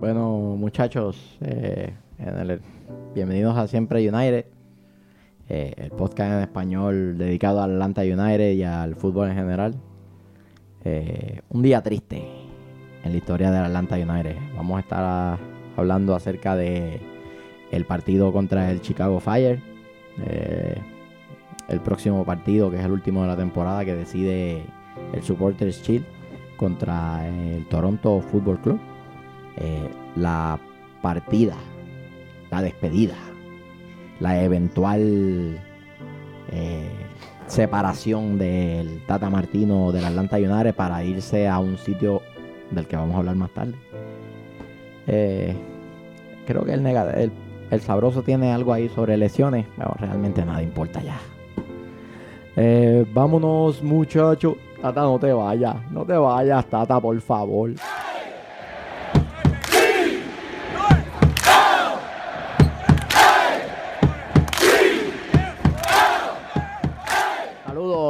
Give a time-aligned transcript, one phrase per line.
[0.00, 2.60] Bueno, muchachos, eh, en el-
[3.14, 4.46] bienvenidos a Siempre United,
[5.48, 9.74] eh, el podcast en español dedicado al Atlanta United y al fútbol en general.
[10.84, 12.22] Eh, un día triste
[13.04, 14.36] en la historia del Atlanta United.
[14.56, 15.38] Vamos a estar
[15.76, 17.00] hablando acerca de
[17.72, 19.60] el partido contra el Chicago Fire,
[21.68, 24.62] el próximo partido que es el último de la temporada que decide
[25.12, 26.04] el Supporters Shield
[26.56, 28.80] contra el Toronto Football Club.
[29.60, 30.56] Eh, la
[31.02, 31.56] partida,
[32.48, 33.16] la despedida,
[34.20, 35.58] la eventual
[36.52, 36.88] eh,
[37.46, 42.22] separación del Tata Martino del Atlanta United para irse a un sitio
[42.70, 43.74] del que vamos a hablar más tarde.
[45.08, 45.56] Eh,
[46.46, 47.32] creo que el, el,
[47.72, 51.18] el sabroso tiene algo ahí sobre lesiones, pero realmente nada importa ya.
[53.12, 54.54] Vámonos muchachos.
[54.80, 57.72] Tata, no te vayas, no te vayas, Tata, por favor.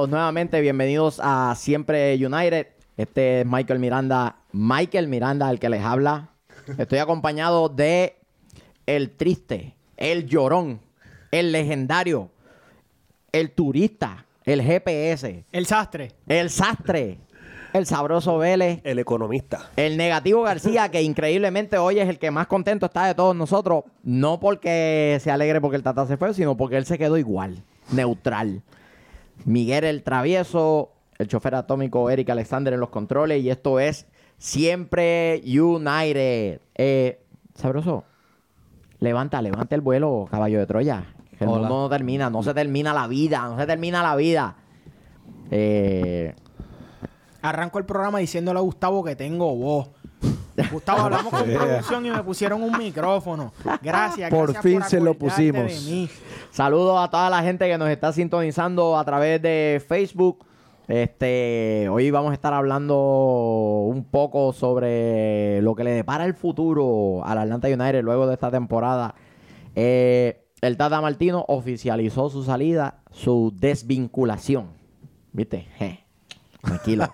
[0.06, 2.68] Nuevamente, bienvenidos a Siempre United.
[2.96, 4.36] Este es Michael Miranda.
[4.52, 6.28] Michael Miranda, el que les habla.
[6.78, 8.16] Estoy acompañado de
[8.86, 10.80] el triste, el llorón,
[11.32, 12.30] el legendario,
[13.32, 16.12] el turista, el GPS, El sastre.
[16.28, 17.18] el sastre,
[17.72, 19.70] el sabroso Vélez, El economista.
[19.76, 23.84] el negativo García, que increíblemente hoy es el que más contento está de todos nosotros.
[24.02, 27.62] No porque se alegre porque el Tata se fue, sino porque él se quedó igual,
[27.90, 28.62] neutral.
[29.44, 33.42] Miguel el travieso, el chofer atómico Eric Alexander en los controles.
[33.42, 36.60] Y esto es Siempre United.
[36.74, 37.20] Eh,
[37.54, 38.04] sabroso,
[39.00, 41.14] levanta, levanta el vuelo, caballo de Troya.
[41.36, 41.60] Que el Hola.
[41.60, 44.56] mundo no termina, no se termina la vida, no se termina la vida.
[45.50, 46.34] Eh,
[47.40, 49.90] Arranco el programa diciéndole a Gustavo que tengo voz.
[50.70, 53.52] Gustavo, hablamos con producción y me pusieron un micrófono.
[53.82, 55.88] Gracias, Por gracias fin se lo pusimos.
[56.50, 60.44] Saludos a toda la gente que nos está sintonizando a través de Facebook.
[60.88, 67.22] Este, hoy vamos a estar hablando un poco sobre lo que le depara el futuro
[67.24, 69.14] al Atlanta United luego de esta temporada.
[69.74, 74.70] Eh, el Tata Martino oficializó su salida, su desvinculación.
[75.32, 75.68] ¿Viste?
[75.78, 76.07] Je,
[76.68, 77.06] tranquilo.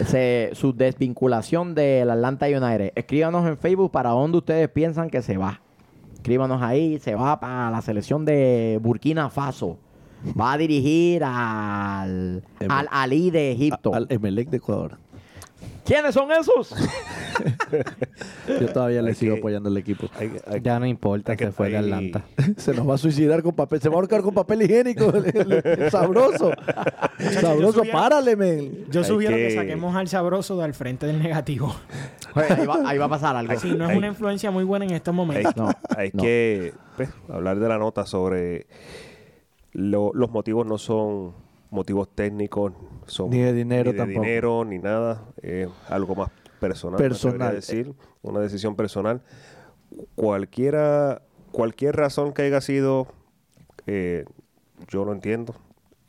[0.00, 2.92] Ese- su desvinculación del Atlanta United.
[2.94, 5.60] Escríbanos en Facebook para dónde ustedes piensan que se va.
[6.14, 9.78] Escríbanos ahí, se va para la selección de Burkina Faso.
[10.40, 13.92] Va a dirigir al, al Ali de Egipto.
[13.92, 14.98] Al Emelec de Ecuador.
[15.84, 16.72] ¿Quiénes son esos?
[18.60, 20.06] Yo todavía le sigo que- apoyando al equipo.
[20.18, 22.22] Hay- hay- Ya no importa que- fue de Atlanta.
[22.56, 23.80] Se nos va a suicidar con papel.
[23.80, 25.12] Se va a ahorcar con papel higiénico.
[25.90, 26.52] sabroso.
[27.40, 28.86] Sabroso, subiera- párale, men.
[28.90, 29.48] Yo sugiero que...
[29.48, 31.74] que- saquemos al sabroso del frente del negativo.
[32.34, 33.58] Oye, ahí, va, ahí va a pasar algo.
[33.58, 35.56] Sí, no es Hay- una influencia muy buena en estos hay, momentos.
[35.56, 36.22] No, hay no.
[36.22, 38.66] que pues, hablar de la nota sobre
[39.72, 41.32] lo- los motivos no son
[41.72, 42.72] motivos técnicos,
[43.06, 44.20] son Ni de dinero ni de tampoco.
[44.22, 47.48] dinero ni nada, es algo más personal, Personal.
[47.48, 49.22] a decir, una decisión personal.
[50.14, 53.08] Cualquiera, cualquier razón que haya sido,
[53.86, 54.24] eh,
[54.88, 55.54] yo lo entiendo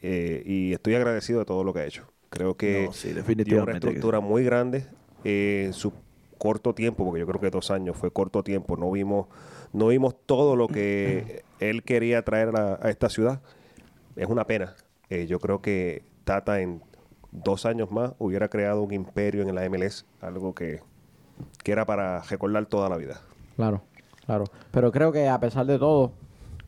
[0.01, 2.05] eh, y estoy agradecido de todo lo que ha hecho.
[2.29, 3.13] Creo que No, sí,
[3.43, 4.85] dio una estructura muy grande
[5.23, 5.93] eh, en su
[6.37, 9.27] corto tiempo, porque yo creo que dos años fue corto tiempo, no vimos,
[9.71, 13.41] no vimos todo lo que él quería traer a, a esta ciudad.
[14.15, 14.75] Es una pena.
[15.13, 16.81] Eh, yo creo que Tata en
[17.31, 20.79] dos años más hubiera creado un imperio en la MLS, algo que,
[21.63, 23.21] que era para recordar toda la vida.
[23.55, 23.83] Claro,
[24.25, 24.45] claro.
[24.71, 26.13] Pero creo que a pesar de todo,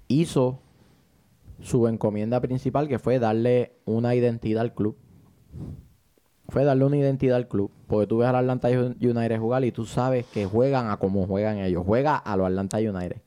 [0.08, 0.60] hizo
[1.60, 4.96] su encomienda principal, que fue darle una identidad al club.
[6.50, 7.72] Fue darle una identidad al club.
[7.88, 11.58] Porque tú ves al Atlanta United jugar y tú sabes que juegan a como juegan
[11.58, 11.84] ellos.
[11.84, 13.25] Juega a los Atlanta United.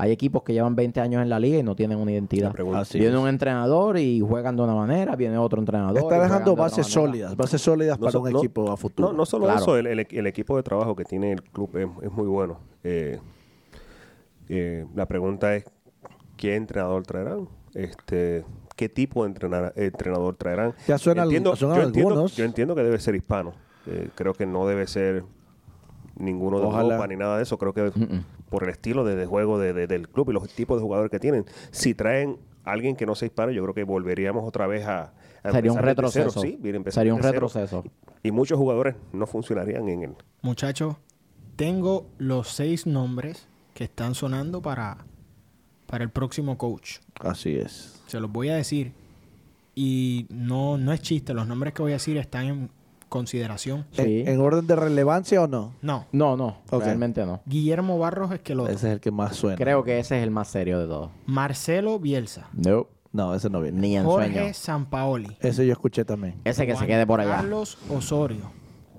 [0.00, 2.54] Hay equipos que llevan 20 años en la liga y no tienen una identidad.
[2.76, 3.20] Así viene es.
[3.20, 5.98] un entrenador y juegan de una manera, viene otro entrenador.
[5.98, 7.34] Está dejando bases sólidas.
[7.36, 9.08] Bases sólidas No para so- un no- equipo a futuro.
[9.10, 9.60] No, no solo Claro.
[9.60, 12.60] eso, el, el- el equipo de trabajo que tiene el club es, es muy bueno.
[12.84, 13.18] Eh,
[14.48, 15.64] eh, la pregunta es,
[16.36, 17.48] ¿qué entrenador traerán?
[17.74, 18.44] Este,
[18.76, 20.74] ¿Qué tipo de entrenar- entrenador traerán?
[20.86, 22.36] Ya suenan- entiendo, suenan yo, entiendo, algunos.
[22.36, 23.52] yo entiendo que debe ser hispano.
[23.86, 25.24] Eh, creo que no debe ser
[26.16, 26.82] ninguno de Ojalá.
[26.94, 27.58] Europa ni nada de eso.
[27.58, 27.90] Creo que.
[28.50, 31.10] Por el estilo de, de juego de- de- del club y los tipos de jugadores
[31.10, 34.66] que tienen, si traen a alguien que no sea hispano, yo creo que volveríamos otra
[34.66, 35.12] vez a,
[35.42, 36.40] a Sería un retroceso.
[36.40, 36.58] Sí,
[36.88, 37.84] Sería un retroceso.
[38.22, 40.96] Y muchos jugadores no funcionarían en el, Muchachos,
[41.56, 44.98] tengo los seis nombres que están sonando para,
[45.86, 46.98] para el próximo coach.
[47.20, 48.02] Así es.
[48.06, 48.92] Se los voy a decir.
[49.74, 52.70] Y no, no es chiste, los nombres que voy a decir están en
[53.08, 53.86] consideración.
[53.92, 54.20] Sí.
[54.22, 55.72] ¿En, en orden de relevancia o no?
[55.82, 56.84] No, No, no, Ok.
[56.84, 57.40] realmente no.
[57.46, 59.56] Guillermo Barros Esqueloto, Ese es el que más suena.
[59.56, 61.10] Creo que ese es el más serio de todos.
[61.26, 63.80] Marcelo Bielsa, No, No, ese no viene.
[63.80, 64.54] ni en Jorge sueño.
[64.54, 66.36] Sampaoli, Ese yo escuché también.
[66.44, 67.36] Ese que se quede por allá.
[67.36, 68.50] Carlos Osorio,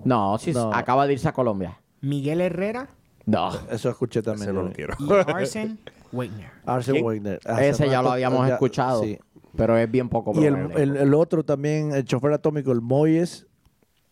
[0.03, 0.73] No, si No.
[0.73, 1.79] acaba de irse a Colombia.
[2.01, 2.89] Miguel Herrera
[3.25, 3.51] No.
[3.69, 4.43] Eso escuché también.
[4.49, 4.95] Ese no lo quiero.
[4.99, 5.79] y Arsen
[6.11, 6.49] Weigner.
[6.65, 7.05] Arsen.
[7.45, 9.03] Hace Ese ya lo habíamos ya- escuchado.
[9.03, 9.17] sí.
[9.55, 10.83] Pero es bien poco Y el, probable.
[10.83, 13.47] el, el otro también, el chofer atómico, el Moyes.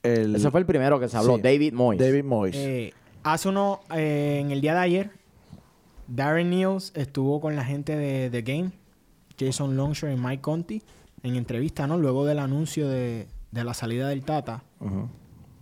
[0.04, 1.42] El, Ese fue el primero que se habló, Sí.
[1.42, 2.02] David Moyes.
[2.02, 2.56] David Moyes.
[2.56, 5.12] Eh, hace uno, eh, en el día de ayer,
[6.08, 8.72] Darren Neals estuvo con la gente de The Game,
[9.38, 10.82] Jason Longshore y Mike Conti,
[11.24, 11.98] en entrevista, ¿no?
[11.98, 14.64] Luego del anuncio de, de la salida del Tata.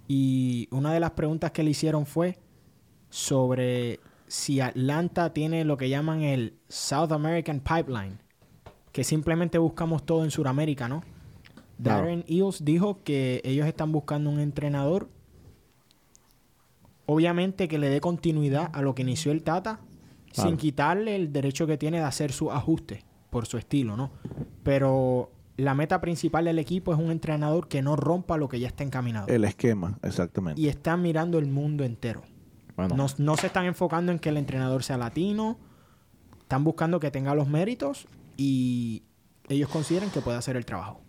[0.08, 2.38] Y una de las preguntas que le hicieron fue
[3.10, 8.20] sobre si Atlanta tiene lo que llaman el South American Pipeline,
[8.92, 11.04] que simplemente buscamos todo en Sudamérica, ¿no?
[11.78, 15.10] Darren Eels dijo que ellos están buscando un entrenador,
[17.06, 19.80] obviamente que le dé continuidad a lo que inició el Tata,
[20.34, 20.50] Claro.
[20.50, 24.12] sin quitarle el derecho que tiene de hacer sus ajustes por su estilo, ¿no?
[24.64, 28.68] Pero la meta principal del equipo es un entrenador que no rompa lo que ya
[28.68, 29.28] está encaminado.
[29.28, 30.60] El esquema, exactamente.
[30.62, 32.24] Y están mirando el mundo entero.
[32.76, 35.58] Bueno, No, no se están enfocando en que el entrenador sea latino.
[36.42, 38.06] Están buscando que tenga los méritos
[38.36, 39.04] y
[39.48, 41.00] ellos consideran que puede hacer el trabajo.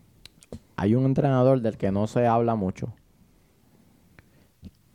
[0.77, 2.93] Hay un entrenador del que no se habla mucho,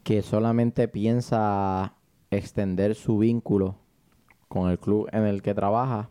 [0.03, 1.95] que solamente piensa
[2.29, 3.75] extender su vínculo
[4.47, 6.09] con el club en el que trabaja,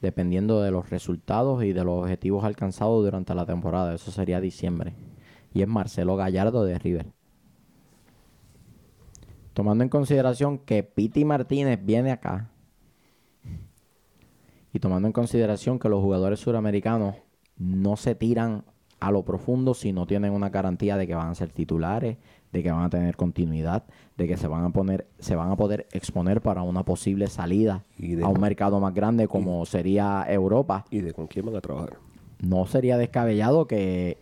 [0.00, 3.94] dependiendo de los resultados y de los objetivos alcanzados durante la temporada.
[3.94, 4.94] Eso sería diciembre.
[5.52, 7.06] Y es Marcelo Gallardo de River.
[9.52, 12.50] Tomando en consideración que Piti Martínez viene acá
[14.72, 17.16] y tomando en consideración que los jugadores suramericanos
[17.56, 18.64] no se tiran
[19.00, 22.18] a lo profundo si no tienen una garantía de que van a ser titulares,
[22.52, 23.84] de que van a tener continuidad,
[24.16, 27.84] de que se van a poner, se van a poder exponer para una posible salida
[27.98, 30.84] Y de- a un mercado más grande como sería Europa.
[30.90, 31.94] ¿Y de con quién van a trabajar?
[32.40, 34.18] No sería descabellado que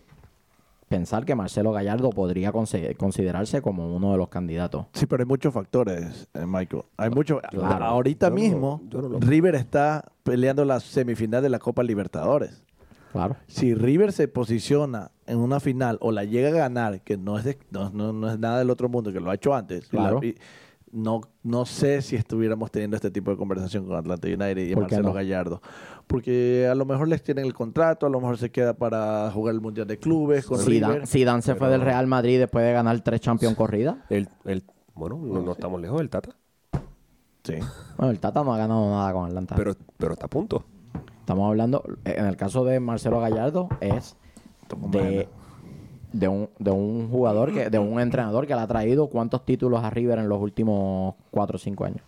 [0.89, 4.87] pensar que Marcelo Gallardo podría considerarse como uno de los candidatos.
[4.95, 6.83] Sí, pero hay muchos factores, eh, Michael.
[6.97, 7.41] Hay muchos.
[7.51, 7.85] Claro.
[7.85, 11.83] Ahorita Yo no- mismo, yo no lo- River está peleando la semifinal de la Copa
[11.83, 12.63] Libertadores.
[13.13, 13.37] Claro.
[13.47, 17.45] Si River se posiciona en una final o la llega a ganar, que no es,
[17.45, 20.01] de- no, no- no es nada del otro mundo, que lo ha hecho antes, la-
[20.01, 20.21] Claro.
[20.23, 20.37] y
[20.91, 24.87] no, no sé si estuviéramos teniendo este tipo de conversación con Atlanta United y ¿Por
[24.87, 25.13] qué Marcelo no?
[25.15, 25.61] Gallardo.
[26.07, 29.55] Porque a lo mejor les tienen el contrato, a lo mejor se queda para jugar
[29.55, 31.07] el Mundial de Clubes con Zidane, River.
[31.07, 33.97] Zidane se fue del Real Madrid después de ganar tres Champions corridas.
[34.09, 34.65] El, el,
[34.95, 36.31] bueno, no, no estamos lejos del Tata,
[37.45, 37.55] Sí.
[37.97, 39.55] Bueno, el Tata no ha ganado nada con Atlanta.
[39.57, 40.65] pero, pero está a punto.
[41.29, 44.17] Estamos hablando, en el caso de Marcelo Gallardo, es
[44.91, 45.29] de,
[46.11, 49.85] de, un, de un jugador, que de un entrenador que le ha traído cuántos títulos
[49.85, 52.01] a River en los últimos cuatro o cinco años.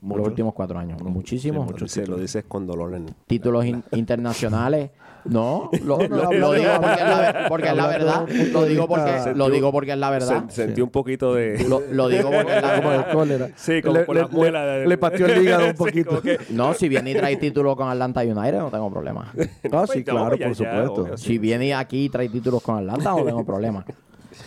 [0.00, 0.28] Los Muchos.
[0.28, 1.02] últimos cuatro años.
[1.02, 1.68] Muchísimos.
[1.72, 3.06] Lo dices, lo dices con dolor en...
[3.26, 4.92] títulos in- internacionales.
[5.24, 8.28] No, lo, digo porque es la, porque es la verdad.
[8.52, 10.44] Lo digo porque, lo digo porque es la verdad.
[10.44, 11.64] Sen- sentí un poquito de...
[11.68, 13.48] Lo, lo digo porque es la Como el cólera.
[13.56, 16.20] Sí, como le, con le- las muelas de- le pateó el hígado un poquito.
[16.20, 19.32] que- No, si viene y trae títulos con Atlanta United, no tengo problema.
[19.72, 21.16] Ah, sí, Pues, claro, ya, por supuesto.
[21.16, 23.84] Si viene aquí y trae títulos con Atlanta, no tengo problema.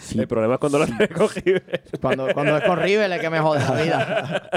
[0.06, 0.88] Si- El problema es cuando con
[1.44, 1.84] River.
[2.02, 4.50] Cuando, cuando es con River es que me jode la vida.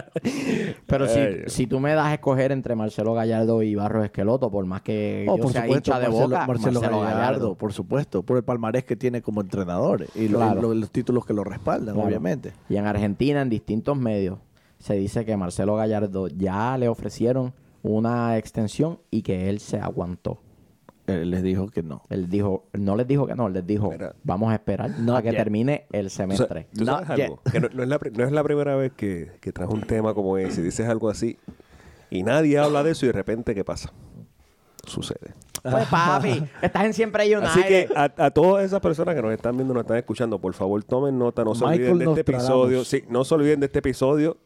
[0.86, 4.50] Pero si, Ay, si tú me das a escoger entre Marcelo Gallardo y Barros Esqueloto,
[4.50, 7.72] por más que Oh, yo por sea supuesto, hincha de Marcelo, boca, Marcelo, Gallardo, por
[7.72, 12.08] supuesto, por el palmarés que tiene como entrenador y los títulos que lo respaldan, Claro.
[12.08, 12.52] obviamente.
[12.68, 14.38] Y en Argentina, en distintos medios,
[14.78, 17.52] se dice que Marcelo Gallardo ya le ofrecieron
[17.82, 20.40] una extensión y que él se aguantó.
[21.08, 22.02] Él les dijo que no.
[22.10, 24.14] Él dijo, no les dijo que no, les dijo, Mira.
[24.24, 25.36] vamos a esperar Not a que yet.
[25.38, 26.68] termine el Tú semestre.
[26.76, 29.52] tú sabes algo, que no, no es la, no es la primera vez que, que
[29.52, 31.38] traes un tema como ese, dices algo así
[32.10, 33.92] y nadie habla de eso y de repente, ¿qué pasa?
[34.84, 35.34] Sucede.
[35.62, 37.44] Pues papi, estás en Siempre United.
[37.50, 40.54] Así que a, a todas esas personas que nos están viendo, nos están escuchando, por
[40.54, 42.84] favor tomen nota, no se Michael olviden de este episodio.
[42.84, 44.38] Sí, no se olviden de este episodio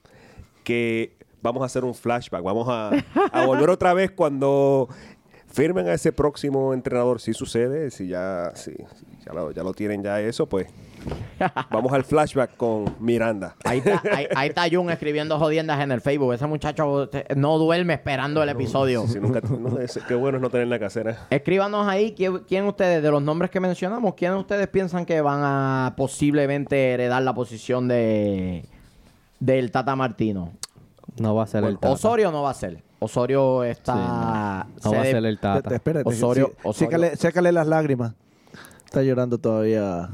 [0.65, 2.43] que vamos a hacer un flashback.
[2.43, 2.91] Vamos a,
[3.33, 4.89] a volver otra vez cuando
[5.53, 7.21] firmen a ese próximo entrenador.
[7.21, 10.67] Si sucede, si ya, si, si ya, lo, ya lo tienen ya eso, pues
[11.71, 13.57] vamos al flashback con Miranda.
[13.65, 16.33] Ahí está, ahí, ahí está Jun escribiendo jodiendas en el Facebook.
[16.33, 19.07] Ese muchacho no duerme esperando el episodio.
[19.07, 21.27] Si nunca, no, es- qué bueno es no tener la casera.
[21.31, 25.41] Escríbanos ahí quién, quién ustedes, de los nombres que mencionamos, quién ustedes piensan que van
[25.43, 28.65] a posiblemente heredar la posición de
[29.41, 30.53] del Tata Martino.
[31.21, 31.91] No va a ser el Tata.
[31.93, 32.83] Osorio no va a ser.
[33.03, 34.67] Osorio está.
[34.85, 35.75] No se va a ser el Tata.
[35.75, 36.09] Espérate, espérate.
[36.09, 36.91] Osorio- sí, Osorio.
[36.91, 38.15] Sécale, sécale las lágrimas.
[38.85, 40.11] Está llorando todavía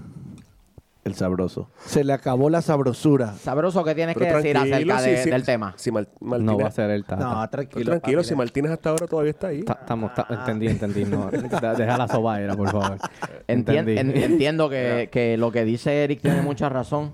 [1.04, 1.68] El sabroso.
[1.86, 3.32] Se le acabó la sabrosura.
[3.34, 5.72] Sabroso, ¿qué tienes Pero que decir tranquilo, acerca si- de- si- del tema?
[5.76, 7.24] Si Mar- Martínez, No va a ser el Tata.
[7.24, 7.84] No, Pero tranquilo.
[7.92, 9.62] tranquilo, papi, si Martínez hasta ahora todavía está ahí.
[9.62, 11.04] Ta- Estamos, ta- entendí, entendí.
[11.06, 12.98] No, deja la sobaera, por favor.
[13.48, 13.96] Entien- Entendí.
[13.98, 17.10] en- entiendo que, que lo que dice Eric tiene mucha razón.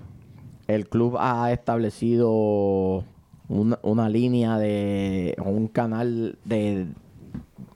[0.67, 3.05] El club ha establecido
[3.49, 6.87] una, una línea de un canal de,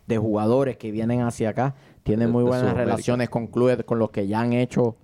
[0.08, 1.76] de jugadores que vienen hacia acá.
[2.04, 4.96] Tienen De- muy buenas relaciones con clubes con los que ya han hecho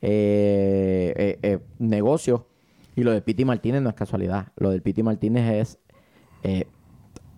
[0.00, 2.42] eh, eh, eh, negocios.
[2.96, 4.48] Y lo de Piti Martínez no es casualidad.
[4.56, 5.78] Lo del Piti Martínez es
[6.42, 6.66] eh,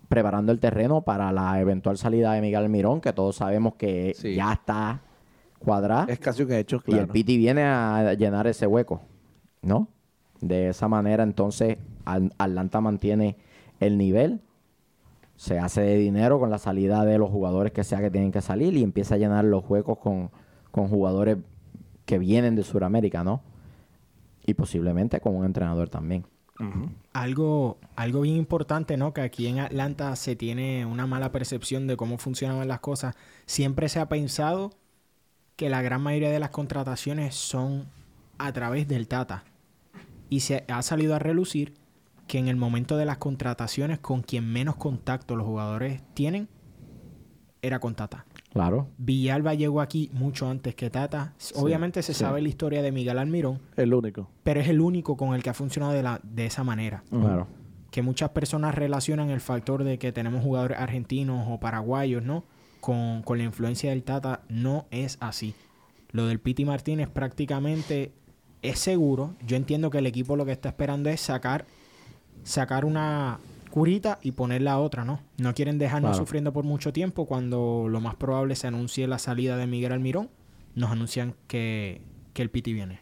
[0.07, 4.35] preparando el terreno para la eventual salida de Miguel Mirón, que todos sabemos que Sí.
[4.35, 5.01] ya está
[5.59, 6.05] cuadrada.
[6.07, 7.07] Es casi un hecho, Y el.
[7.07, 9.01] Piti viene a llenar ese hueco,
[9.63, 9.87] ¿no?
[10.39, 11.77] De esa manera, entonces,
[12.37, 13.37] Atlanta mantiene
[13.79, 14.41] el nivel,
[15.35, 18.41] se hace de dinero con la salida de los jugadores que sea que tienen que
[18.41, 20.31] salir y empieza a llenar los huecos con,
[20.71, 21.37] con jugadores
[22.05, 23.43] que vienen de Sudamérica, ¿no?
[24.45, 26.25] Y posiblemente con un entrenador también.
[27.13, 29.13] Algo, algo bien importante, ¿no?
[29.13, 33.15] Que aquí en Atlanta se tiene una mala percepción de cómo funcionaban las cosas.
[33.45, 34.71] Siempre se ha pensado
[35.55, 37.85] que la gran mayoría de las contrataciones son
[38.39, 39.43] a través del Tata.
[40.29, 41.73] Y se ha salido a relucir
[42.27, 46.47] que en el momento de las contrataciones con quien menos contacto los jugadores tienen
[47.61, 48.25] era con Tata.
[48.53, 48.87] Claro.
[48.97, 51.33] Villalba llegó aquí mucho antes que Tata.
[51.55, 52.19] Obviamente se sí.
[52.19, 54.29] sabe la historia de Miguel Almirón, El único.
[54.43, 57.47] pero es el único con el que ha funcionado de, la, de esa manera Claro.
[57.91, 62.43] que muchas personas relacionan el factor de que tenemos jugadores argentinos o paraguayos, ¿no?
[62.79, 65.53] Con, con la influencia del Tata, no es así.
[66.11, 68.13] Lo del Piti Martínez prácticamente
[68.61, 69.35] es seguro.
[69.45, 71.65] Yo entiendo que el equipo lo que está esperando es sacar,
[72.47, 73.39] sacar una
[73.71, 75.19] curita y poner la otra, ¿no?
[75.37, 76.25] No quieren dejarnos Claro.
[76.25, 80.29] sufriendo por mucho tiempo cuando lo más probable se anuncie la salida de Miguel Almirón.
[80.73, 82.01] Nos anuncian que,
[82.33, 83.01] que el Piti viene.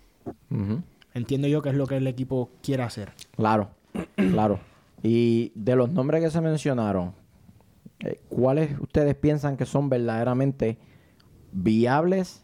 [1.14, 3.12] Entiendo yo que es lo que el equipo quiere hacer.
[3.36, 3.70] Claro,
[4.16, 4.60] claro.
[5.04, 7.14] Y de los nombres que se mencionaron,
[8.00, 10.78] eh, ¿cuáles ustedes piensan que son verdaderamente
[11.52, 12.44] viables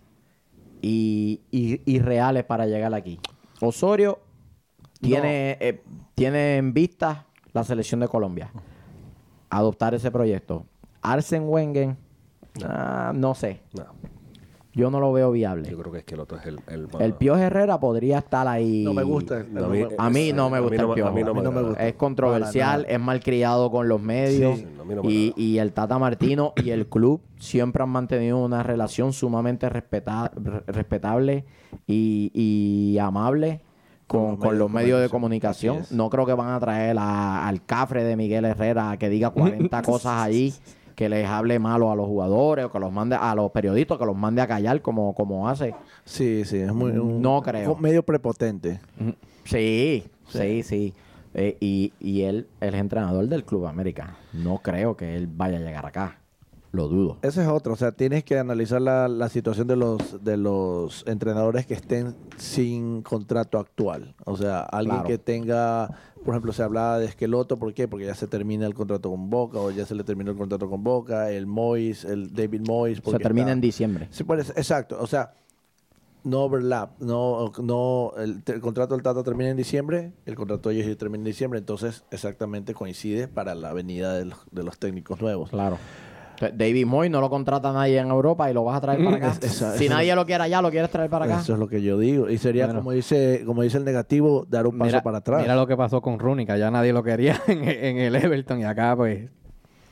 [0.81, 3.19] y, y- y reales para llegar aquí?
[3.59, 4.19] Osorio
[5.01, 5.81] tiene, eh,
[6.15, 8.51] tiene en vista la selección de Colombia.
[9.49, 10.65] Adoptar ese proyecto.
[11.01, 11.97] Arsen Wengen,
[12.63, 13.61] ah, no sé.
[13.73, 13.85] No,
[14.73, 15.69] Yo no lo veo viable.
[15.69, 16.59] yo creo que es que el otro es el...
[16.67, 18.83] El, más- El Pio Herrera podría estar ahí.
[18.85, 19.43] No me gusta.
[19.51, 20.95] No, no a mí- me- A mí no me A mí gusta no el me-
[20.95, 21.09] Piojo.
[21.09, 21.67] a mí no me agrada.
[21.67, 21.87] gusta.
[21.87, 24.59] Es controversial, es mal criado con los medios.
[24.59, 27.89] Sí, a mí no me y, y el Tata Martino y el club siempre han
[27.89, 31.43] mantenido una relación sumamente respeta- re- respetable
[31.87, 33.61] y, y amable
[34.11, 35.83] con, con los medios de comunicación.
[35.91, 39.81] No creo que van a traer a- al cafre de Miguel Herrera que diga 40
[39.83, 40.53] cosas allí,
[40.95, 44.05] que les hable malo a los jugadores o que los mande a los periodistas, que
[44.05, 45.73] los mande a callar como, como hace.
[46.05, 46.91] Sí, sí, es muy...
[46.91, 47.75] un- No creo.
[47.77, 48.79] Medio prepotente.
[49.45, 50.93] Sí, sí, sí.
[51.33, 54.17] Eh, y, y él es entrenador del Club América.
[54.33, 56.17] No creo que él vaya a llegar acá.
[56.73, 57.17] Lo dudo.
[57.21, 61.03] Ese es otro, o sea, tienes que analizar la, la situación de los de los
[61.05, 64.15] entrenadores que estén sin contrato actual.
[64.25, 65.07] O sea, alguien Claro.
[65.09, 65.89] que tenga,
[66.23, 67.89] por ejemplo, se hablaba de Esqueloto, ¿por qué?
[67.89, 70.69] Porque ya se termina el contrato con Boca o ya se le terminó el contrato
[70.69, 73.01] con Boca, el Mois, el David Mois.
[73.03, 74.07] Se termina está- en diciembre.
[74.11, 75.33] Sí, pues, exacto, o sea,
[76.23, 80.75] no overlap, no, no el, el contrato del Tata termina en diciembre, el contrato de
[80.81, 85.19] ellos termina en diciembre, entonces exactamente coincide para la venida de los, de los técnicos
[85.19, 85.49] nuevos.
[85.49, 85.77] Claro.
[86.41, 89.17] Entonces, David Moy no lo contrata nadie en Europa y lo vas a traer para
[89.17, 89.33] acá.
[89.33, 91.39] Si eso- nadie lo quiere allá, lo quieres traer para acá.
[91.41, 92.29] Eso es lo que yo digo.
[92.29, 92.79] Y sería, Bueno.
[92.79, 95.41] como dice como dice el negativo, dar un paso Mira, para atrás.
[95.41, 98.59] mira lo que pasó con Rooney, que ya nadie lo quería en, en el Everton
[98.59, 99.29] y acá pues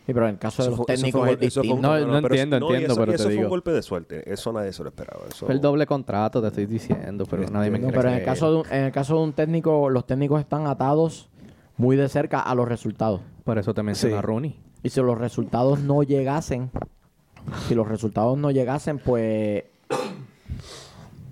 [0.08, 1.82] Sí, pero en el caso de los técnicos fue- es fue un- distinto.
[1.88, 2.18] No, entiendo,
[2.58, 3.44] entiendo, eso- pero te eso fue digo.
[3.44, 4.34] un golpe de suerte.
[4.34, 5.20] Eso nadie se lo esperaba.
[5.30, 8.26] Eso- fue el doble contrato, te estoy diciendo, pero nadie me quiere pero en el,
[8.26, 11.30] caso de un, en el caso de un técnico, los técnicos están atados
[11.78, 13.22] muy de cerca a los resultados.
[13.44, 14.22] Por eso te menciono Sí.
[14.24, 14.60] Rooney.
[14.84, 16.72] Y si los resultados no llegasen,
[17.68, 19.64] si los resultados no llegasen, pues,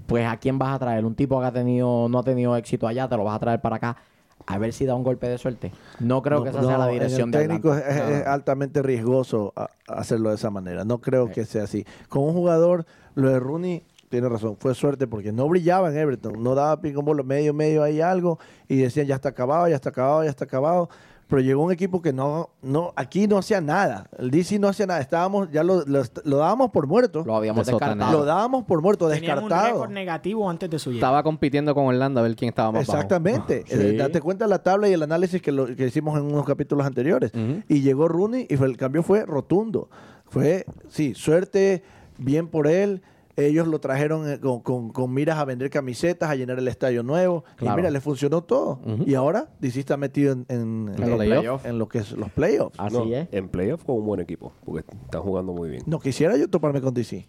[0.07, 1.05] pues a quién vas a traer?
[1.05, 3.61] Un tipo que ha tenido, no ha tenido éxito allá, te lo vas a traer
[3.61, 3.97] para acá,
[4.45, 5.71] a ver si da un golpe de suerte.
[5.99, 8.17] No creo No, que esa sea no, la dirección el de técnico es, Atlanta.
[8.19, 10.85] es- altamente riesgoso a- a hacerlo de esa manera.
[10.85, 11.85] No creo que sea así.
[12.09, 12.85] Con un jugador,
[13.15, 17.03] lo de Rooney tiene razón, fue suerte porque no brillaba en Everton, no daba pico
[17.03, 18.39] medio, medio ahí algo
[18.69, 20.89] y decían ya está acabado, ya está acabado, ya está acabado.
[21.29, 24.09] Pero llegó un equipo que no, no, aquí no hacía nada.
[24.17, 25.01] El DC no hacía nada.
[25.01, 27.23] Estábamos, ya lo, lo, lo dábamos por muerto.
[27.25, 28.11] Lo habíamos descartado.
[28.19, 29.73] Lo dábamos por muerto, Tenían un descartado.
[29.73, 31.07] récord negativo antes de su llegada.
[31.09, 32.93] Estaba compitiendo con Orlando a ver quién estaba más bajo.
[32.97, 33.65] Exactamente.
[33.67, 33.73] Sí.
[33.77, 36.85] Eh, Date cuenta la tabla y el análisis que, lo- que hicimos en unos capítulos
[36.87, 37.31] anteriores.
[37.67, 39.89] Y llegó Rooney y fue- el cambio fue rotundo.
[40.29, 41.83] Fue, sí, suerte,
[42.17, 43.01] bien por él.
[43.37, 47.03] Ellos lo trajeron eh, con, con- con miras a vender camisetas, a llenar el estadio
[47.03, 47.43] nuevo.
[47.55, 47.73] Claro.
[47.73, 48.81] Y mira, le funcionó todo.
[49.05, 51.65] Y ahora DC está metido en, en- En en- los en playoffs.
[51.73, 52.79] lo que es los playoffs.
[52.79, 53.27] Así No, es.
[53.31, 55.83] En playoff con un buen equipo, porque están jugando muy bien.
[55.85, 57.27] No quisiera yo toparme con DC.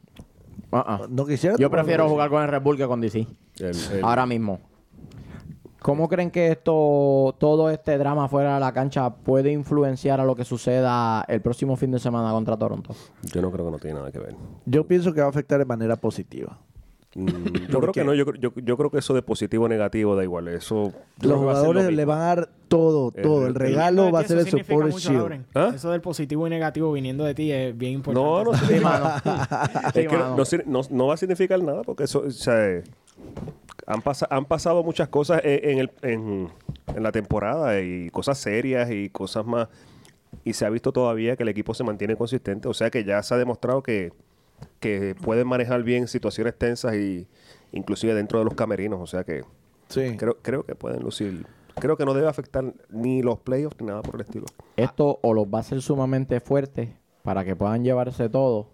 [0.73, 1.07] Ah, ah.
[1.09, 3.27] No quisiera Yo prefiero jugar con el Red Bull que con DC.
[3.59, 4.61] El- el- Ahora mismo.
[5.81, 10.35] ¿Cómo creen que esto, todo este drama fuera de la cancha puede influenciar a lo
[10.35, 12.95] que suceda el próximo fin de semana contra Toronto?
[13.23, 14.35] yo no creo que no tiene nada que ver.
[14.67, 16.59] Yo pienso que va a afectar de manera positiva.
[17.15, 17.27] Mm,
[17.71, 20.17] yo creo que no, yo, creo- yo, yo creo que eso de positivo o negativo
[20.17, 20.49] da igual.
[20.49, 23.43] Eso Los va lo jugadores le van a dar todo, El- todo.
[23.43, 25.19] El el- regalo va a Eso ser el significa support mucho, shield.
[25.21, 25.47] Lauren.
[25.55, 25.73] ¿Ah?
[25.75, 28.29] Eso del positivo y negativo viniendo de ti es bien importante.
[28.29, 29.11] No, no, Sí, mano.
[29.95, 32.85] Sí, es que no, no- no va a significar nada porque eso, o sea, eh,
[33.89, 36.49] han, pasa- han pasado muchas cosas en, en el, en,
[36.95, 39.69] en la temporada y cosas serias y cosas más.
[40.45, 42.69] Y se ha visto todavía que el equipo se mantiene consistente.
[42.69, 44.13] O sea que ya se ha demostrado que,
[44.79, 47.27] que pueden manejar bien situaciones tensas y
[47.73, 49.01] inclusive dentro de los camerinos.
[49.01, 49.43] O sea que
[49.89, 50.17] Sí.
[50.19, 51.47] creo, creo que pueden lucir.
[51.77, 54.45] Creo que no debe afectar ni los playoffs ni nada por el estilo.
[54.77, 56.91] Esto o los va a hacer sumamente fuertes
[57.23, 58.69] para que puedan llevarse todo,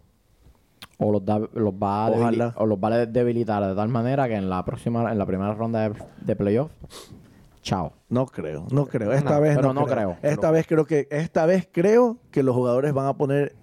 [0.98, 4.34] o los, da- los va a o los va a debilitar de tal manera que
[4.36, 6.70] en la próxima, en la primera ronda de, de playoff,
[7.62, 7.92] chao.
[8.08, 9.12] No creo, no creo.
[9.12, 10.16] Esta No, vez pero no, no creo.
[10.20, 10.32] creo.
[10.32, 13.54] Esta vez creo que esta vez creo que los jugadores van a poner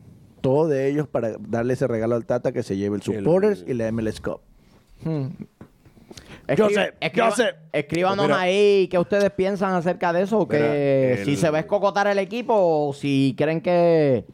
[0.41, 3.73] todo de ellos para darle ese regalo al Tata que se lleve el supporters y
[3.75, 4.39] la MLS Cup.
[6.57, 7.43] Yo Escri- sé, escriba- yo sé.
[7.71, 8.41] Escríbanos Mira.
[8.41, 10.47] ahí qué ustedes piensan acerca de eso.
[10.47, 10.73] Que Mira,
[11.21, 14.25] el- si se va a escocotar el equipo o si creen que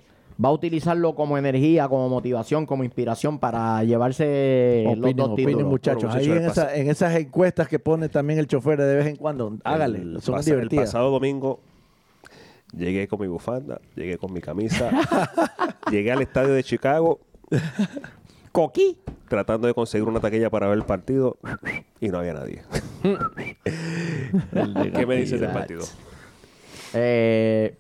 [0.44, 5.70] va a utilizarlo como energía, como motivación, como inspiración para llevarse los dos opinen, títulos.
[5.70, 6.14] muchachos.
[6.14, 9.16] Ahí en, el esa- en esas encuestas que pone también el chofer de vez en
[9.16, 10.86] cuando, hágale, El son pasa- El divertidas.
[10.86, 11.60] pasado domingo
[12.76, 14.92] llegué con mi bufanda, llegué con mi camisa,
[15.92, 17.20] llegué al estadio de Chicago
[18.52, 18.98] Coquí.
[19.30, 21.38] tratando de conseguir una taquilla para ver el partido
[22.02, 22.62] y no había nadie.
[24.94, 25.84] ¿Qué me dices del partido?
[26.94, 27.76] Eh.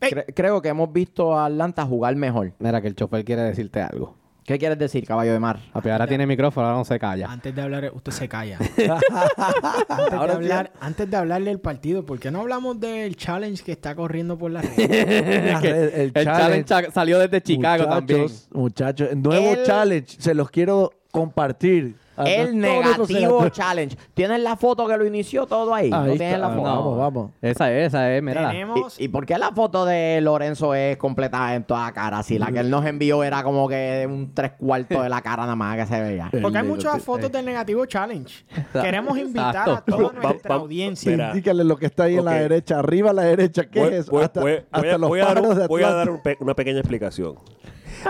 [0.00, 2.52] Cre- creo que hemos visto a Atlanta jugar mejor.
[2.58, 4.16] Mira, que el chofer quiere decirte algo.
[4.44, 5.58] ¿Qué quieres decir, caballo de mar?
[5.74, 7.30] Papi, ahora tiene micrófono, ahora no se calla.
[7.30, 8.56] Antes de hablar, usted se calla.
[8.58, 10.32] antes, de sí.
[10.32, 14.38] hablar, antes de hablarle del partido, ¿por qué no hablamos del challenge que está corriendo
[14.38, 14.78] por la red?
[14.78, 18.26] El, el El challenge salió desde Chicago muchachos, también.
[18.52, 21.96] Muchachos, nuevo El- challenge, se los quiero compartir.
[22.26, 23.96] El negativo challenge.
[24.14, 25.86] ¿Tienes la foto que lo inició todo ahí?
[25.92, 26.38] Ahí ¿No tienes está.
[26.38, 26.62] la foto?
[26.62, 27.30] Vamos, vamos.
[27.42, 28.48] Esa es, esa es, mira.
[28.50, 28.98] Tenemos...
[29.00, 32.22] ¿Y, y por qué la foto de Lorenzo es completa en toda cara?
[32.22, 35.42] Si la que él nos envió era como que un tres cuartos de la cara
[35.44, 36.30] nada más que se veía.
[36.42, 38.44] Porque hay muchas fotos del negativo challenge.
[38.72, 41.10] Queremos invitar a toda nuestra va- audiencia.
[41.12, 41.28] Mira.
[41.30, 43.64] Indícale lo que está ahí en la derecha, arriba a la derecha.
[43.68, 44.10] ¿Qué Voy- es eso?
[44.12, 46.10] voy- hasta voy- hasta voy a- los voy a dar un- voy a dar Atlanta.
[46.12, 47.34] un pe- una pequeña explicación.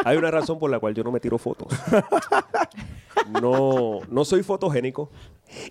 [0.04, 1.68] Hay una razón por la cual yo no me tiro fotos.
[3.42, 5.10] No, no soy fotogénico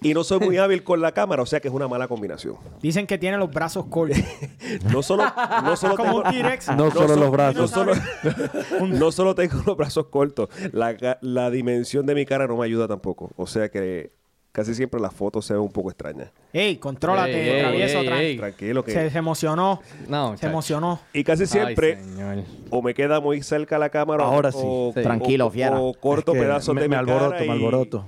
[0.02, 2.56] y no soy muy hábil con la cámara, o sea que es una mala combinación.
[2.82, 4.18] Dicen que tiene los brazos cortos.
[4.92, 5.24] No solo,
[5.64, 6.68] no solo Como un tengo- T-Rex.
[6.76, 7.56] No solo so- los brazos.
[7.62, 7.94] No solo,
[8.88, 12.88] no solo tengo los brazos cortos, la, la dimensión de mi cara no me ayuda
[12.88, 13.32] tampoco.
[13.38, 14.12] O sea que
[14.58, 16.32] casi siempre las fotos se ven un poco extrañas.
[16.52, 18.00] Ey, contrólate, Ey, travieso.
[18.00, 18.38] ey, tran- ey.
[18.38, 18.92] Tranquilo que...
[18.92, 19.82] Se, se emocionó.
[20.10, 20.48] No, Se chacho.
[20.48, 21.00] emocionó.
[21.14, 24.58] Y casi siempre Ay, o me queda muy cerca la cámara Ahora o, sí.
[24.64, 25.80] o- Tranquilo, o- fiera.
[25.80, 28.06] o corto Es que pedazos me- de me mi alboroto, cara me y- alboroto.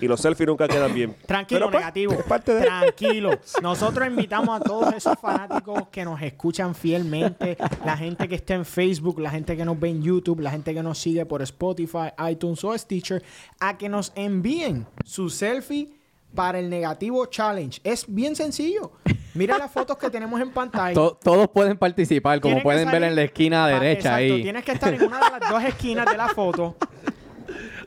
[0.00, 1.14] Y los selfies nunca quedan bien.
[1.26, 2.12] Tranquilo, Pero, pues, negativo.
[2.14, 2.62] es parte de...
[2.66, 3.30] Tranquilo.
[3.62, 8.64] Nosotros invitamos a todos esos fanáticos que nos escuchan fielmente, la gente que está en
[8.64, 12.10] Facebook, la gente que nos ve en YouTube, la gente que nos sigue por Spotify,
[12.30, 13.22] iTunes o Stitcher,
[13.60, 15.90] a que nos envíen su selfie
[16.34, 17.80] para el negativo challenge.
[17.82, 18.92] Es bien sencillo.
[19.34, 20.94] Mira las fotos que tenemos en pantalla.
[20.94, 24.42] To- todos pueden participar, como pueden ver en la esquina derecha exacto, ahí.
[24.42, 26.76] Tienes que estar en una de las dos esquinas de la foto.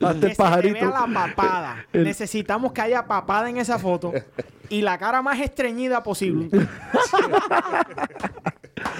[0.00, 0.74] que el se te pajarito.
[0.74, 1.86] vea la papada.
[1.92, 4.12] Necesitamos que haya papada en esa foto
[4.68, 6.48] y la cara más estreñida posible.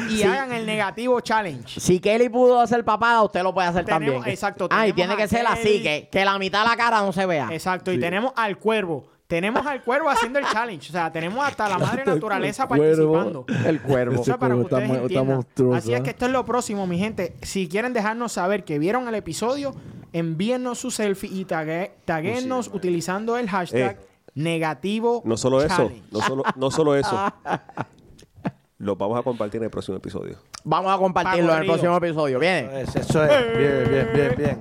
[0.09, 1.81] y hagan el negativo challenge.
[1.81, 4.33] Si Kelly pudo hacer papada, usted lo puede hacer Tenemos- también.
[4.33, 7.13] exacto, Ah, y tiene que ser así, que, que la mitad de la cara no
[7.13, 7.49] se vea.
[7.53, 7.93] Exacto.
[7.93, 9.12] Y tenemos al cuervo.
[9.33, 10.91] Tenemos al cuervo haciendo el challenge.
[10.91, 13.15] O sea, tenemos hasta la madre naturaleza cuervo.
[13.15, 13.67] participando.
[13.67, 14.21] El cuervo.
[14.21, 15.47] Eso es para que ustedes entiendan.
[15.75, 16.03] Así es ¿eh?
[16.03, 17.35] que esto es lo próximo, mi gente.
[17.41, 19.75] Si quieren dejarnos saber que vieron el episodio,
[20.13, 26.21] envíennos su selfie y tague- taguennos utilizando el hashtag Eh, negativo No solo eso, no
[26.21, 27.33] solo, no solo eso.
[28.77, 30.37] Los vamos a compartir en el próximo episodio.
[30.65, 32.39] Vamos a compartirlo en el próximo episodio.
[32.39, 32.83] Viene.
[32.83, 33.59] Eso es, eso es.
[33.59, 34.59] Bien, bien, bien, bien.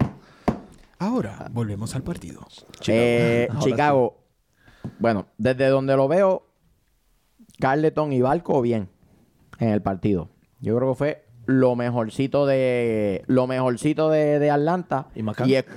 [0.97, 2.47] Ahora volvemos al partido.
[2.87, 4.20] Eh, Ahora Chicago.
[4.99, 6.43] Bueno, desde donde lo veo,
[7.59, 8.89] Carleton y Barco bien
[9.59, 10.29] en el partido.
[10.59, 15.07] Yo creo que fue lo mejorcito de lo mejorcito de, de Atlanta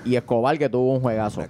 [0.07, 1.43] ¿Y Escobar que tuvo un juegazo.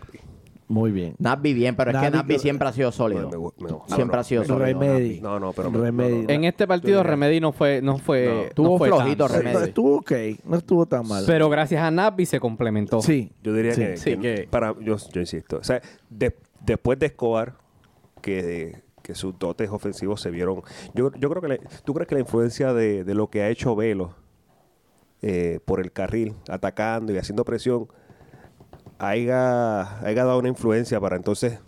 [0.66, 1.14] Muy bien.
[1.18, 3.28] Nabby bien, pero es que pero- siempre ha sido sólido.
[3.28, 4.64] Me me Siempre no, ha sido sólido.
[4.64, 5.20] Remedy.
[5.20, 6.16] No, no, pero Remedy.
[6.16, 6.28] no, no.
[6.30, 8.34] En este partido Remedy no fue, no fue, No.
[8.34, 9.54] no Estuvo fue flojito, tan- Remedy.
[9.58, 10.12] No, estuvo ok,
[10.46, 11.22] no estuvo tan mal.
[11.26, 13.02] Pero gracias a Nabi se complementó.
[13.02, 16.34] sí, Yo diría Sí, que, sí, que que- para yo, yo insisto, o sea, de-
[16.64, 17.54] después de Escobar
[18.22, 20.62] que, que sus dotes ofensivos se vieron,
[20.94, 23.48] yo, yo creo que la- tú crees que la influencia de, de lo que ha
[23.48, 24.14] hecho Velo
[25.22, 27.88] eh, por el carril, atacando y haciendo presión,
[28.98, 31.58] haya, haya dado una influencia para entonces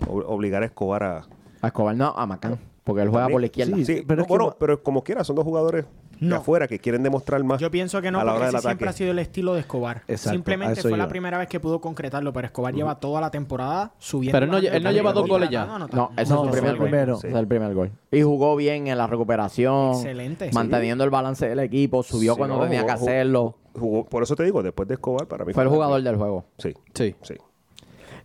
[0.00, 1.26] ob- obligar a Escobar a
[1.62, 3.34] A Escobar no, a Macán, porque él juega También.
[3.34, 3.76] por la izquierda.
[3.76, 5.84] Sí, Sí, pero no, es que bueno, pero como quiera, son dos jugadores
[6.20, 6.36] de No.
[6.36, 7.60] afuera que quieren demostrar más.
[7.60, 10.02] Yo pienso que no, a la porque ese siempre ha sido el estilo de Escobar.
[10.08, 13.92] Exacto, Simplemente fue la primera vez que pudo concretarlo, pero Escobar lleva toda la temporada
[13.98, 14.36] subiendo.
[14.36, 15.66] Pero él no él no lleva dos goles ya.
[15.66, 16.88] No, ese No, es su primer el gol.
[16.88, 17.14] primero.
[17.18, 17.90] Ese es el primer gol.
[18.10, 19.92] Y jugó bien en la recuperación.
[19.94, 20.50] Excelente.
[20.52, 22.02] Manteniendo el balance del equipo.
[22.02, 23.56] Subió Sí, cuando no, tenía que hacerlo.
[23.78, 26.46] Jugó- por eso te digo, después de Escobar, para mí Fue el jugador del juego.
[26.58, 27.14] Sí, Sí.
[27.22, 27.34] sí.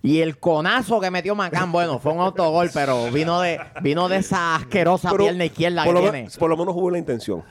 [0.03, 4.17] Y el conazo que metió Macán, bueno, fue un autogol, pero vino de, vino de
[4.17, 6.29] esa asquerosa Pero pierna izquierda por que lo, tiene.
[6.39, 7.43] por lo menos hubo la intención.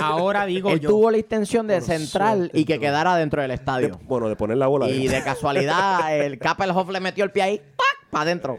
[0.00, 0.88] Ahora digo Él yo.
[0.90, 3.98] tuvo la intención de central y que quedara dentro del De- estadio.
[4.04, 4.88] bueno, de poner la bola.
[4.88, 7.62] Y de casualidad, el Kappelhoff le metió el pie ahí,
[8.10, 8.58] para adentro.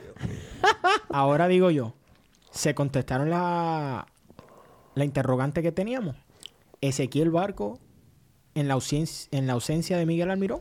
[1.10, 1.94] Ahora digo yo.
[2.52, 4.08] Se contestaron la,
[4.96, 6.16] la interrogante que teníamos.
[6.82, 7.80] Ezequiel Barco
[8.56, 10.60] en la, ausencia, en la ausencia de Miguel Almirón.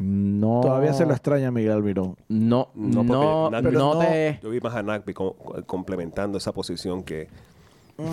[0.00, 0.60] No.
[0.62, 2.16] todavía se lo extraña Miguel Almirón.
[2.28, 4.40] No, No, no, Nagby- no, no- te.
[4.42, 7.28] Yo vi más a Nagby co- co- complementando esa posición que...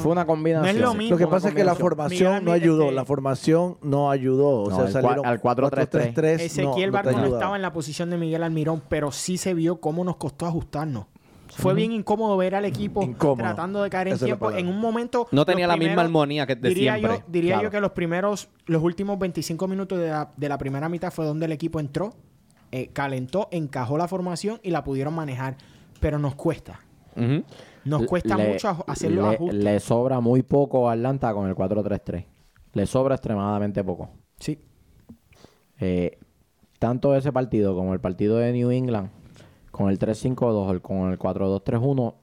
[0.04, 0.64] Fue una combinación.
[0.64, 1.12] No es lo mismo.
[1.12, 2.84] Lo que pasa es que la formación Miguel no ayudó.
[2.84, 4.64] este- La formación no ayudó.
[4.64, 6.12] O No, sea, salieron al 4-3-3.
[6.14, 7.38] 4-3-3, Ezequiel no- no Barco no, ayudaba.
[7.38, 11.06] estaba en la posición de Miguel Almirón, pero sí se vio cómo nos costó ajustarnos.
[11.62, 13.38] Fue bien incómodo ver al equipo Incómodo.
[13.44, 14.52] tratando de caer en Esa tiempo.
[14.52, 15.28] En un momento.
[15.32, 17.20] No tenía la misma armonía que de diría siempre.
[17.20, 17.64] Yo, diría Claro.
[17.68, 21.26] yo que los primeros, los últimos 25 minutos de la, de la primera mitad fue
[21.26, 22.14] donde el equipo entró,
[22.72, 25.58] eh, calentó, encajó la formación y la pudieron manejar.
[26.00, 26.80] Pero nos cuesta.
[27.86, 29.64] Nos cuesta Le- mucho aj- hacer los le, ajustes.
[29.64, 32.26] le sobra muy poco a Atlanta con el 4-3-3.
[32.74, 34.10] Le sobra extremadamente poco.
[34.40, 34.60] Sí.
[35.80, 36.20] Eh,
[36.80, 39.10] tanto ese partido como el partido de New England,
[39.78, 42.16] con el 3-5-2, el- con el 4-2-3-1,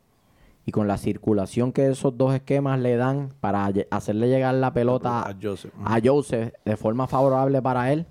[0.67, 5.21] y con la circulación que esos dos esquemas le dan para hacerle llegar la pelota
[5.21, 5.73] A Joseph.
[5.85, 8.07] a Joseph de forma favorable para él,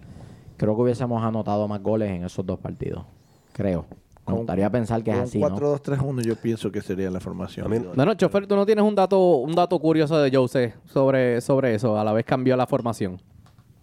[0.57, 3.05] creo que hubiésemos anotado más goles en esos dos partidos.
[3.53, 3.85] Creo.
[4.27, 5.49] Me gustaría pensar que es así, ¿no?
[5.49, 7.69] 4-2-3-1 yo pienso que sería la formación.
[7.69, 11.41] Mí- No, no, chofer, tú no tienes un dato, un dato curioso de Jose sobre,
[11.41, 11.97] sobre eso.
[11.99, 13.19] A la vez cambió la formación.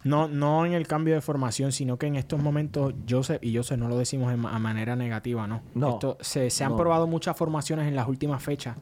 [0.03, 3.79] No, no en el cambio de formación, sino que en estos momentos, Joseph, y Joseph
[3.79, 5.61] no lo decimos a manera negativa, ¿no?
[5.75, 5.91] No.
[5.91, 6.77] Esto- se, se han No.
[6.79, 8.77] probado muchas formaciones en las últimas fechas.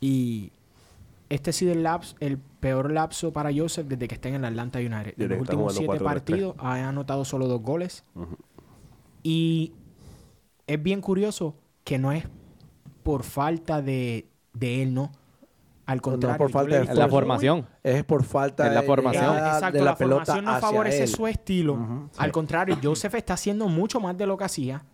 [0.00, 0.50] Y
[1.28, 4.44] este ha sido el, laps, el peor lapso para Joseph desde que está en el
[4.44, 5.14] Atlanta United.
[5.16, 6.02] Desde En los últimos siete 4-3-3.
[6.02, 8.02] partidos ha anotado solo dos goles.
[9.22, 9.72] Y
[10.66, 12.24] es bien curioso que no es
[13.02, 15.12] por falta de, de él, ¿no?
[15.90, 17.66] Al contrario, por yo falta de la formación.
[17.82, 19.24] Es por falta En la de formación.
[19.24, 21.08] llegada Exacto, de la, la, pelota formación no hacia favorece él.
[21.08, 22.08] su estilo.
[22.16, 24.84] Al contrario, Joseph está haciendo mucho más de lo que hacía.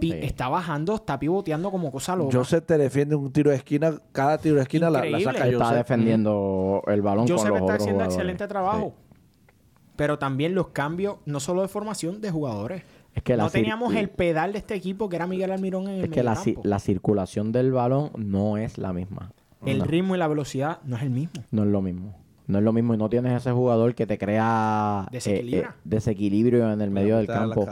[0.00, 0.12] Sí.
[0.22, 2.36] Está bajando, está pivoteando como cosa loca.
[2.38, 5.58] Joseph te defiende un tiro de esquina, cada tiro de esquina la, la saca Está
[5.64, 5.76] Joseph.
[5.78, 8.14] defendiendo el balón con Joseph los está otros haciendo jugadores.
[8.14, 8.94] excelente trabajo.
[8.96, 9.48] Sí.
[9.96, 12.82] Pero también los cambios, no solo de formación, de jugadores.
[13.14, 15.94] Es que la no teníamos el pedal de este equipo que era Miguel Almirón en
[15.98, 16.68] el Es que la, ci- mediocampo.
[16.68, 19.30] la circulación del balón no es la misma.
[19.66, 21.42] El no, ritmo y la velocidad no es el mismo.
[21.50, 22.14] no es lo mismo.
[22.46, 26.70] No es lo mismo y no tienes ese jugador que te crea eh, eh, desequilibrio
[26.70, 27.66] en el medio del campo.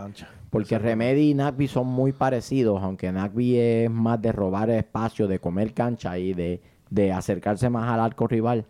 [0.48, 5.38] Porque Remedy y Nagby son muy parecidos, aunque Nagby es más de robar espacio, de
[5.38, 8.64] comer cancha y de, de acercarse más al arco rival.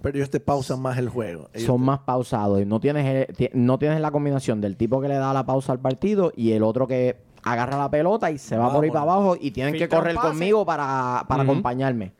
[0.00, 1.48] Pero ellos te pausan más el juego.
[1.52, 4.76] Ellos son te- más pausados y no tienes, el- ti- no tienes la combinación del
[4.76, 8.30] tipo que le da la pausa al partido y el otro que agarra la pelota
[8.30, 9.24] y se va por ahí para Vámonos.
[9.32, 10.28] abajo y tienen que Filtra correr pase.
[10.28, 12.12] conmigo para, para acompañarme.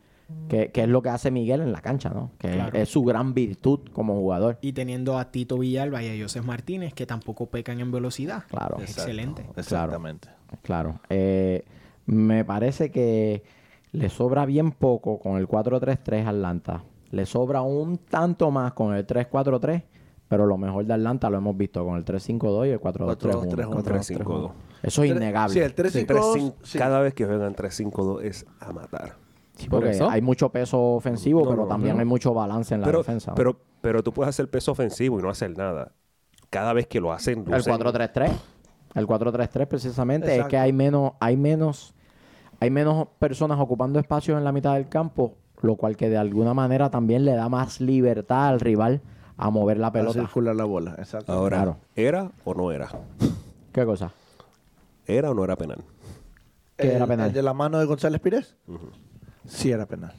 [0.49, 2.33] Que, que es lo que hace Miguel en la cancha, ¿no?
[2.39, 2.79] Que Claro.
[2.79, 4.59] es su gran virtud como jugador.
[4.61, 8.45] Y teniendo a Tito Villalba y a Joseph Martínez, que tampoco pecan en velocidad.
[8.51, 8.77] Claro.
[8.77, 9.47] Es Exacto, excelente.
[9.57, 10.29] Exactamente.
[10.63, 11.01] Claro.
[11.09, 11.65] Eh,
[12.07, 13.43] me parece que
[13.93, 16.83] le sobra bien poco con el 4-3-3 a Atlanta.
[17.11, 19.83] Le sobra un tanto más con el 3-4-3,
[20.29, 23.49] pero lo mejor de Atlanta lo hemos visto con el 3-5-2 y el 4-2-3-1.
[23.49, 23.83] 4-2-3-1.
[23.83, 24.51] 3-5-2.
[24.83, 25.55] Eso es Tres- innegable.
[25.55, 26.07] Sí, el 3-5-2.
[26.07, 26.79] 3-5 sí.
[26.79, 29.17] Cada vez que juegan 3-5-2 es a matar.
[29.59, 32.01] Sí, porque hay mucho peso ofensivo, No, pero no, también no.
[32.01, 33.35] hay mucho balance en la Pero, defensa.
[33.35, 35.93] pero, pero tú puedes hacer peso ofensivo y no hacer nada.
[36.51, 38.31] Cada vez que lo hacen, el lucen- 4-3-3.
[38.95, 41.93] El 4-3-3 precisamente es que hay menos, hay menos,
[42.61, 46.55] hay menos personas ocupando espacios en la mitad del campo lo cual que de alguna
[46.55, 49.01] manera también le da más libertad al rival
[49.37, 50.21] a mover la pelota.
[50.21, 50.95] circular la bola.
[50.99, 51.33] Exacto.
[51.33, 51.77] Ahora, Claro.
[51.97, 52.89] ¿era o no era?
[53.73, 54.13] ¿Qué cosa?
[55.05, 55.79] ¿Era o no era penal?
[56.77, 57.27] ¿Qué El- era penal?
[57.27, 58.55] el de la mano de González Pires?
[59.49, 60.13] Sí era penal.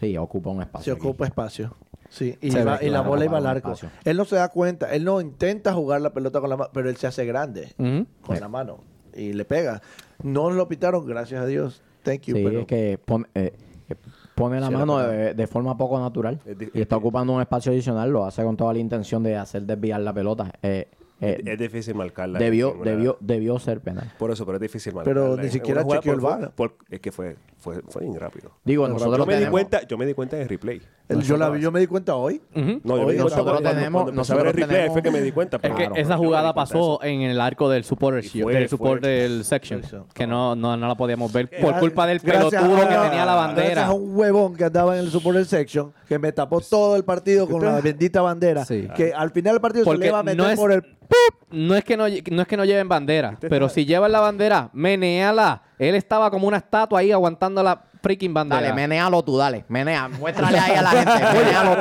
[0.00, 0.92] Sí, ocupa un Se espacio.
[0.94, 1.00] aquí.
[1.06, 1.76] ocupa espacio.
[2.08, 3.72] Sí, y, Se va- y la bola iba al arco.
[4.04, 6.90] Él no se da cuenta, él no intenta jugar la pelota con la mano, pero
[6.90, 8.40] él se hace grande con Sí.
[8.40, 8.78] la mano
[9.14, 9.80] y le pega.
[10.22, 11.82] No lo pitaron, gracias a Dios.
[12.02, 12.36] Thank you.
[12.36, 13.52] Sí, pero es que pone, eh,
[13.88, 13.94] eh,
[14.34, 16.40] pone la Sí, mano de, de forma poco natural
[16.74, 18.10] y está ocupando un espacio adicional.
[18.10, 20.50] Lo hace con toda la intención de hacer desviar la pelota.
[20.62, 20.88] Eh,
[21.20, 22.38] eh, Es difícil marcarla.
[22.38, 24.12] debió, una- debió, debió ser penal.
[24.18, 25.20] Por eso, pero es difícil marcarla.
[25.22, 26.50] Pero ni siquiera chequeó el por- VAR.
[26.52, 28.52] por- Es que fue, fue, fue bien rápido.
[28.64, 30.80] Digo, No, nosotros Yo me, di cuenta, yo me di cuenta en el replay.
[31.08, 32.40] el- yo, la, yo me di cuenta hoy.
[32.54, 32.60] Ujú.
[32.60, 34.46] No, yo me Oye, di cuenta nosotros cuando- cuando- tenemos- cuando a ver el nosotros
[34.54, 35.56] replay tenemos- fue que me di cuenta.
[35.56, 39.02] Es que claro, esa jugada pasó en el arco del supporter fue- del fue- support
[39.02, 39.82] del section,
[40.14, 43.00] que no, no, no la podíamos ver por Gracias- culpa del gracias pelotudo que tenía
[43.00, 43.86] la Gracias bandera.
[43.88, 47.46] a un huevón que andaba en el supporter section que me tapó todo el partido
[47.48, 48.64] con la bendita bandera.
[48.96, 50.82] Que al final del partido se le iba a meter no es- por el.
[51.50, 54.70] No es que no, no es que no lleven bandera, pero si llevan la bandera,
[54.72, 55.62] menéala.
[55.78, 58.60] Él estaba como una estatua ahí aguantando la freaking bandera.
[58.62, 59.64] Dale, menéalo tú, dale.
[59.68, 61.12] Menea, muéstrale ahí a la gente.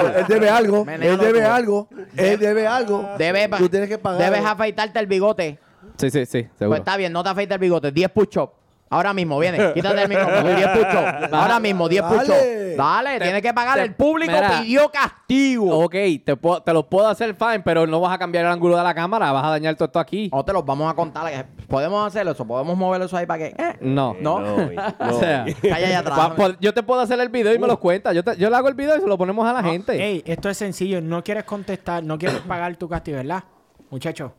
[0.02, 0.08] tú.
[0.20, 0.86] Él debe algo.
[0.90, 1.48] Él debe tú.
[1.48, 1.90] algo.
[2.18, 3.10] Él debe algo.
[3.18, 4.20] Debe- Tú tienes que pagar.
[4.22, 5.60] Debes afeitarte el bigote.
[5.98, 6.70] Sí, sí, sí, seguro.
[6.70, 7.92] Pues está bien, no te afeites el bigote.
[7.92, 8.54] 10 push-ups.
[8.90, 9.72] Ahora mismo, viene.
[9.74, 10.44] Quítate el micrófono.
[10.50, 11.34] 10 push-ups.
[11.34, 12.18] Ahora mismo, 10 Dale.
[12.18, 12.78] push-ups.
[12.78, 13.76] Dale, tienes que pagar.
[13.78, 14.62] te- El público mira.
[14.62, 15.80] pidió castigo.
[15.84, 18.78] Ok, te, puedo- te lo puedo hacer fine, pero no vas a cambiar el ángulo
[18.78, 20.30] de la cámara, vas a dañar todo esto aquí.
[20.32, 21.32] O te los vamos a contar.
[21.32, 22.46] eh, Podemos hacer eso.
[22.46, 23.56] Podemos mover eso ahí para que.
[23.58, 24.16] eh, No.
[24.20, 24.40] No.
[24.40, 26.18] No, y- no, O sea, Calla allá atrás.
[26.18, 27.68] pa- por- yo te puedo hacer el video y me Uh.
[27.70, 28.16] los cuentas.
[28.16, 30.02] Yo, te- yo le hago el video y se lo ponemos a la gente.
[30.04, 31.02] Ey, esto es sencillo.
[31.02, 33.44] No quieres contestar, no quieres pagar tu castigo, ¿verdad?
[33.92, 34.34] Muchacho.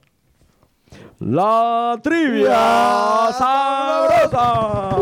[1.21, 4.97] La trivia sabrosa.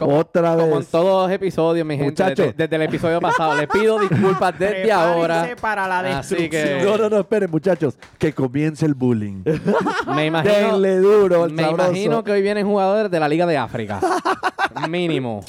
[0.00, 0.88] Otra Como en vez.
[0.88, 2.10] todos los episodios, mi gente.
[2.10, 2.42] Muchacho.
[2.42, 3.56] Desde, desde el episodio pasado.
[3.56, 5.48] Les pido disculpas desde Prepárense ahora.
[5.60, 6.84] para la Así que destrucción.
[6.84, 7.98] No, no, no, esperen, muchachos.
[8.16, 9.42] Que comience el bullying.
[10.14, 10.54] me imagino.
[10.54, 11.90] Denle duro, el me sabroso.
[11.90, 14.00] imagino que hoy vienen jugadores de la Liga de África.
[14.88, 15.44] Mínimo.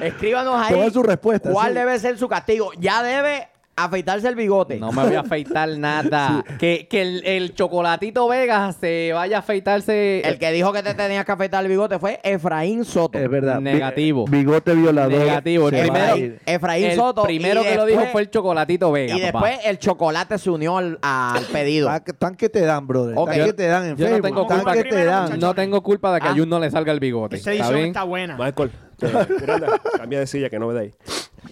[0.00, 0.72] Escríbanos ahí.
[0.74, 1.78] Todas sus respuestas, ¿Cuál sí.
[1.78, 2.70] debe ser su castigo?
[2.78, 3.48] Ya debe
[3.84, 4.78] afeitarse el bigote.
[4.78, 6.44] No me voy a afeitar nada.
[6.58, 10.20] Que, que el, el chocolatito Vegas se vaya a afeitarse.
[10.28, 13.18] El que dijo que te tenías que afeitar el bigote fue Efraín Soto.
[13.18, 13.60] Es verdad.
[13.60, 14.24] Negativo.
[14.26, 15.12] Bi- Bigote violador.
[15.18, 15.68] Negativo.
[15.68, 16.36] El Se primero.
[16.46, 19.16] Efraín el Soto, primero que lo dijo fue el chocolatito Vegas.
[19.18, 19.46] Y papá.
[19.48, 21.88] después el chocolate se unió al, al pedido.
[21.88, 23.14] Tan que- Tan que te dan, brother.
[23.16, 23.30] Ok.
[23.30, 25.38] Tan que te dan en Yo no tengo culpa que te dan.
[25.38, 26.30] No tengo culpa de que Ah.
[26.32, 27.36] a Jun no le salga el bigote.
[27.36, 27.86] Esta ¿Está edición bien?
[27.88, 28.36] está buena.
[28.36, 28.70] Michael,
[29.96, 30.92] cambia de silla que no me da ahí.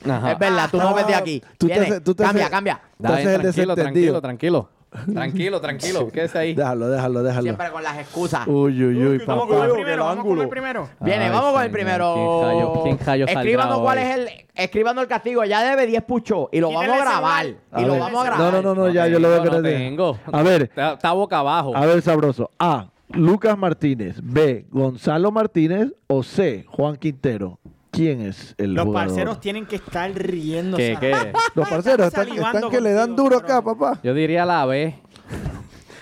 [0.08, 0.32] Ajá.
[0.32, 1.42] Es verdad, tú no ves de aquí.
[1.58, 2.74] Tú te Viene, haces- tú te cambia, haces- cambia.
[2.74, 4.20] Bien, Entonces el tranquilo, desentendido.
[4.20, 4.20] tranquilo,
[4.70, 4.78] tranquilo.
[5.12, 6.08] Tranquilo, tranquilo.
[6.08, 6.54] Quédese ahí.
[6.54, 7.42] Déjalo, déjalo, déjalo.
[7.42, 8.46] Siempre con las excusas.
[8.46, 10.42] Uy, uy, uy, Vamos con el el primero, vamos con ángulo.
[10.44, 10.88] el primero.
[11.00, 12.14] Viene, Ay, vamos con el señor, primero.
[12.14, 14.04] ¿quién callo- quién callo saldrá Escríbanos cuál hoy?
[14.04, 14.28] es el.
[14.54, 15.44] Escríbanos el castigo.
[15.44, 16.48] Ya debe 10 puchos.
[16.52, 17.42] Y lo Quítale vamos a el grabar.
[17.44, 17.62] celular.
[17.70, 18.00] Y A lo ver.
[18.00, 18.52] vamos a grabar.
[18.54, 19.76] No, no, no, no, ya yo lo veo que no le dé.
[19.76, 20.18] tengo.
[20.32, 21.76] A ver, Está, está boca abajo.
[21.76, 22.50] a ver, sabroso.
[22.58, 22.86] A.
[23.10, 24.16] Lucas Martínez.
[24.22, 24.64] B.
[24.70, 25.92] Gonzalo Martínez.
[26.06, 26.64] O C.
[26.66, 27.58] Juan Quintero.
[27.90, 29.08] ¿Quién es el Los jugador?
[29.08, 30.96] parceros tienen que estar riéndose.
[31.00, 31.32] ¿Qué, qué?
[31.54, 33.98] Los parceros están, están que le dan contigo, duro acá, papá.
[34.02, 34.94] Yo diría la B.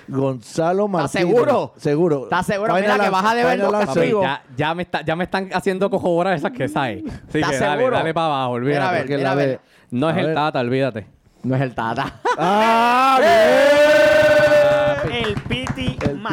[0.08, 1.26] Gonzalo Martínez.
[1.26, 1.72] seguro?
[1.76, 2.22] Seguro.
[2.24, 2.74] ¿Estás seguro?
[2.76, 3.94] Final Mira que answer, vas a deber final los answer.
[3.94, 4.22] Papi, Sigo.
[4.22, 7.02] ya, ya, me está, ya me están haciendo cojoboras esas que sabes.
[7.04, 7.96] Así ¿Estás que dale, seguro?
[7.96, 8.78] dale para abajo, olvídate.
[8.78, 9.60] Mira a ver, mira la a ver.
[9.90, 10.34] No es A el ver.
[10.34, 11.06] Tata, olvídate.
[11.42, 12.20] No es el Tata.
[12.38, 13.18] ¡Ah,
[15.06, 15.24] bien!
[15.26, 15.34] El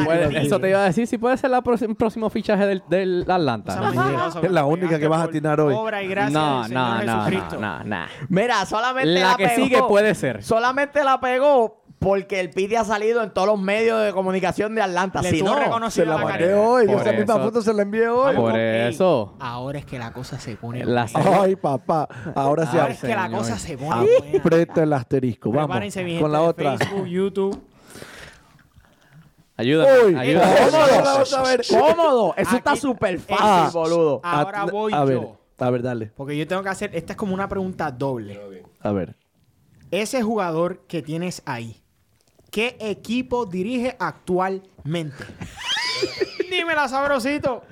[0.06, 3.74] Bueno, eso te iba a decir, si puede ser el próximo fichaje del, del Atlanta.
[3.74, 5.74] Esa mentirosa, Es la única que vas a atinar hoy.
[5.74, 7.60] Obra y gracia No, del Señor no, no, Jesucristo.
[7.60, 8.06] no, no, no.
[8.30, 10.44] Mira, solamente La la, que pegó- sigue puede ser.
[10.44, 14.82] Solamente la pegó porque el Piti ha salido en todos los medios de comunicación de
[14.82, 15.22] Atlanta.
[15.22, 16.60] Le si tuvo no, reconocido Se la la mandé carrera.
[16.60, 16.86] hoy.
[16.88, 17.44] Por Esa misma eso.
[17.44, 18.36] foto se la envié hoy.
[18.36, 19.38] Por Ey, eso.
[19.40, 21.42] Ahora es que la cosa se pone La buena.
[21.42, 22.10] Ay, papá.
[22.36, 22.78] Ahora sí.
[22.78, 24.38] Ahora es que la cosa se pone buena.
[24.40, 25.50] Aprieta el asterisco.
[25.50, 25.68] Vamos.
[25.68, 26.78] Prepárense, mi gente Con la de otra.
[26.78, 27.64] Facebook, YouTube.
[29.56, 30.56] Ayúdame, Uy, ayúdame.
[30.72, 31.62] cómodo, vamos a ver.
[31.70, 32.34] cómodo.
[32.38, 33.70] Eso está súper fácil, Ah.
[33.72, 34.20] boludo.
[34.24, 35.38] Ahora Atl- voy a ver, yo.
[35.60, 36.12] A ver, dale.
[36.16, 36.90] Porque yo tengo que hacer.
[36.96, 38.42] Esta es como una pregunta doble.
[38.82, 39.16] A ver.
[39.92, 41.82] Ese jugador que tienes ahí,
[42.50, 45.24] ¿qué equipo dirige actualmente?
[46.50, 47.64] Dímela, sabrosito.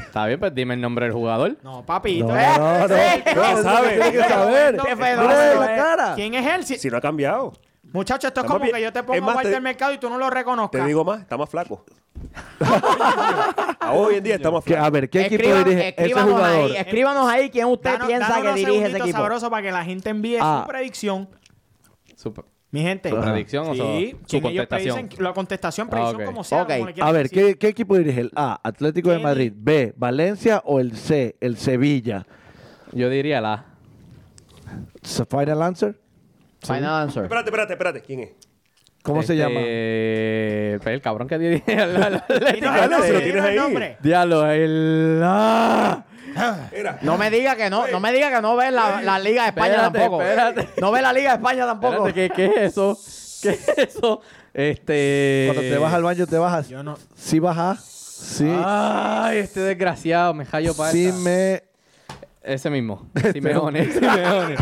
[0.00, 1.56] Está bien, pues dime el nombre del jugador.
[1.62, 2.26] No, papito.
[2.28, 2.94] No, Eh, no, no.
[2.96, 3.88] eh, No, eso sabe.
[3.96, 4.76] Tiene que saber.
[6.16, 6.64] ¿Quién es él?
[6.64, 7.52] Si- Si no ha cambiado.
[7.92, 9.92] Muchacho, esto es como más que bien- yo te es pongo más, Walter te- Mercado
[9.94, 10.80] y tú no lo reconozcas.
[10.82, 11.84] Te digo más, está más flaco.
[13.80, 14.86] A hoy en día está más Que, flaco.
[14.86, 16.70] a ver, ¿qué equipo dirige ese escríbanos jugador?
[16.70, 19.18] Ahí, escríbanos ahí quién usted Danos- piensa danos que unos dirige ese segunditos equipo.
[19.18, 20.62] sabroso para que la gente envíe Ah.
[20.64, 21.28] su predicción.
[22.16, 22.34] Su-
[22.72, 23.10] Mi gente.
[23.10, 24.94] ¿Su predicción o su- Sí, su ¿quién ellos contestación?
[25.06, 25.24] predicen?
[25.24, 26.26] La contestación, predicción, ok.
[26.26, 26.62] como sea.
[26.62, 26.68] Ok.
[26.72, 27.44] como le quieran A ver, decir.
[27.46, 28.60] ¿qué, qué equipo dirige el A?
[28.62, 29.52] Atlético de ¿Qué Madrid.
[29.56, 29.92] B.
[29.96, 31.36] Valencia o el C.
[31.40, 32.26] El Sevilla.
[32.92, 33.64] Yo diría la.
[35.28, 35.98] Final answer.
[36.62, 37.22] Final answer.
[37.24, 38.00] Espérate, espérate, espérate.
[38.02, 38.30] ¿Quién es?
[39.02, 39.60] ¿Cómo se Este, llama?
[40.92, 41.62] El cabrón que lo dinos
[43.22, 43.56] tienes el ahí.
[43.56, 43.96] nombre.
[44.02, 45.20] Diablo, el.
[45.24, 46.04] ¡Ah!
[46.72, 46.98] Mira.
[47.02, 49.48] No me diga que no, no me diga que no ve la, la Liga de
[49.48, 50.22] España Espérate, tampoco.
[50.22, 50.68] espérate.
[50.80, 52.06] No ve la Liga de España tampoco.
[52.08, 52.98] Espérate, ¿qué, ¿qué es eso?
[53.42, 54.20] ¿Qué es eso?
[54.52, 55.44] Este.
[55.52, 56.68] Cuando te vas al baño, te bajas.
[56.68, 56.96] Yo no.
[57.16, 57.82] Sí bajas.
[57.82, 58.46] Sí.
[58.64, 61.62] Ay, este desgraciado, me hallo para sí me...
[62.42, 63.10] Ese mismo.
[63.32, 64.54] Simeone, Simeone.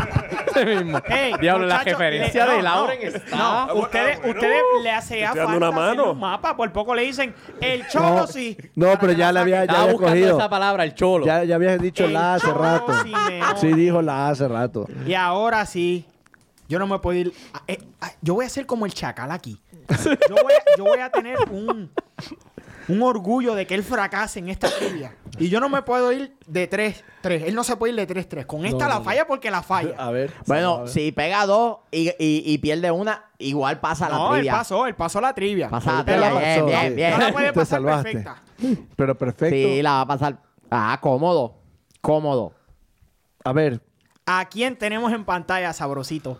[0.47, 0.99] Ese mismo.
[1.07, 3.35] Hey, Diablo, la referencia le- de no, Lauren no, está.
[3.67, 6.11] No, ustedes, ustedes le hacía estoy falta dando una hacer mano.
[6.11, 6.57] un mapa.
[6.57, 8.57] Por poco le dicen el cholo No, sí.
[8.75, 10.37] no, pero ya la le había- ya Estaba había buscando cogido.
[10.37, 11.25] esa palabra, el cholo.
[11.25, 12.93] Ya, ya habías dicho El la hace Cholo rato.
[13.03, 13.41] Simeone.
[13.55, 14.85] Sí dijo la hace rato.
[15.07, 16.05] Y ahora sí.
[16.67, 17.33] Yo no me puedo ir.
[17.53, 19.57] a- eh, a- yo voy a ser como el chacal aquí.
[20.29, 21.89] Yo voy a, yo voy a tener un,
[22.89, 25.15] un orgullo de que él fracase en esta trivia.
[25.37, 27.43] Y yo no me puedo ir de 3-3.
[27.45, 28.45] Él no se puede ir de 3-3.
[28.45, 29.95] Con esta la falla porque la falla.
[29.97, 30.33] A ver.
[30.47, 34.51] Bueno, si pega dos y, y, y pierde una, igual pasa la No, él trivia.
[34.53, 35.69] pasó, él pasó la trivia.
[35.69, 36.33] Pasa la Pero trivia.
[36.33, 37.11] no- Bien, bien, bien.
[37.11, 38.11] No la puede Te pasar salvaste.
[38.11, 38.43] perfecta.
[38.95, 39.55] Pero perfecto.
[39.55, 40.41] Sí, la va a pasar.
[40.69, 41.55] Ah, cómodo.
[42.01, 42.53] Cómodo.
[43.43, 43.81] A ver.
[44.25, 46.39] ¿A quién tenemos en pantalla, sabrosito?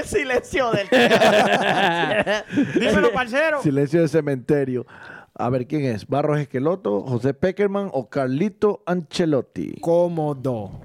[0.00, 0.88] El silencio del
[2.74, 3.62] Dímelo, parcero.
[3.62, 4.86] Silencio de cementerio.
[5.34, 6.06] A ver quién es.
[6.06, 9.78] Barros Esqueloto, José Peckerman o Carlito Ancelotti.
[9.80, 10.80] Cómodo.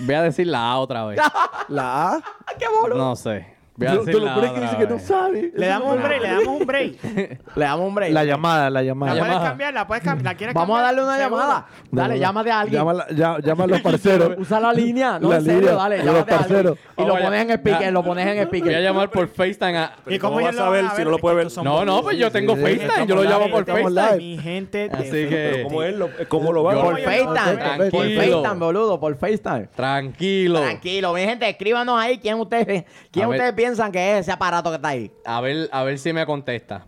[0.00, 1.20] Voy a decir la A otra vez.
[1.68, 2.20] La A.
[2.58, 2.98] ¡Qué boludo!
[2.98, 3.46] No sé.
[3.76, 3.86] Lo
[4.20, 5.52] la peor es que dice que no sabe.
[5.54, 6.96] Le damos un break, le damos un break.
[7.56, 8.12] Le damos un break.
[8.12, 9.14] La llamada, la llamada.
[9.14, 9.48] La puedes llamada.
[9.50, 10.24] cambiar, la puedes cambiar.
[10.24, 10.96] ¿La quieres Vamos a cambiar?
[10.96, 11.40] darle una ¿Seguro?
[11.42, 11.66] llamada.
[11.90, 12.20] Dale, no, no.
[12.20, 12.78] llámate a alguien.
[12.80, 14.32] Llama, la- ya- llama a los parceros.
[14.36, 15.18] Usa la línea.
[15.18, 15.96] No, La en serio, línea dale.
[15.96, 16.52] de los Llámate a alguien.
[16.56, 16.78] parceros.
[16.98, 18.82] Y lo Oye, pones en speaker, ya- lo pones en Voy a speaker.
[18.82, 19.92] llamar por FaceTime a...
[20.06, 21.48] ¿Y ¿Cómo cómo vas a lo ver van si no lo puede ver?
[21.64, 23.06] No, no, pues yo tengo sí, FaceTime.
[23.06, 24.16] Yo lo llamo por estamos FaceTime.
[24.18, 25.30] Mi gente de Así Facebook.
[25.30, 27.56] que- Pero ¿cómo, es lo, ¿Cómo lo va Yo- Por Oye, FaceTime.
[27.56, 27.90] tranquilo.
[27.90, 29.00] Por FaceTime, boludo.
[29.00, 29.68] Por FaceTime.
[29.74, 30.60] Tranquilo.
[30.60, 33.38] Tranquilo, mi gente, escríbanos ahí quién ustedes, quién A ver.
[33.38, 35.10] ustedes piensan que es ese aparato que está ahí.
[35.22, 36.86] A ver, a ver si me contesta.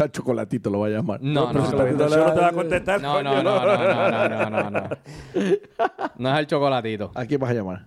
[0.00, 1.20] Al chocolatito lo va a llamar.
[1.20, 1.70] No, no, no.
[1.70, 3.02] no te va a contestar.
[3.02, 4.88] No, no, no, no, no, no, no, no, no.
[6.16, 7.10] No es el chocolatito.
[7.14, 7.84] ¿A quién vas a llamar?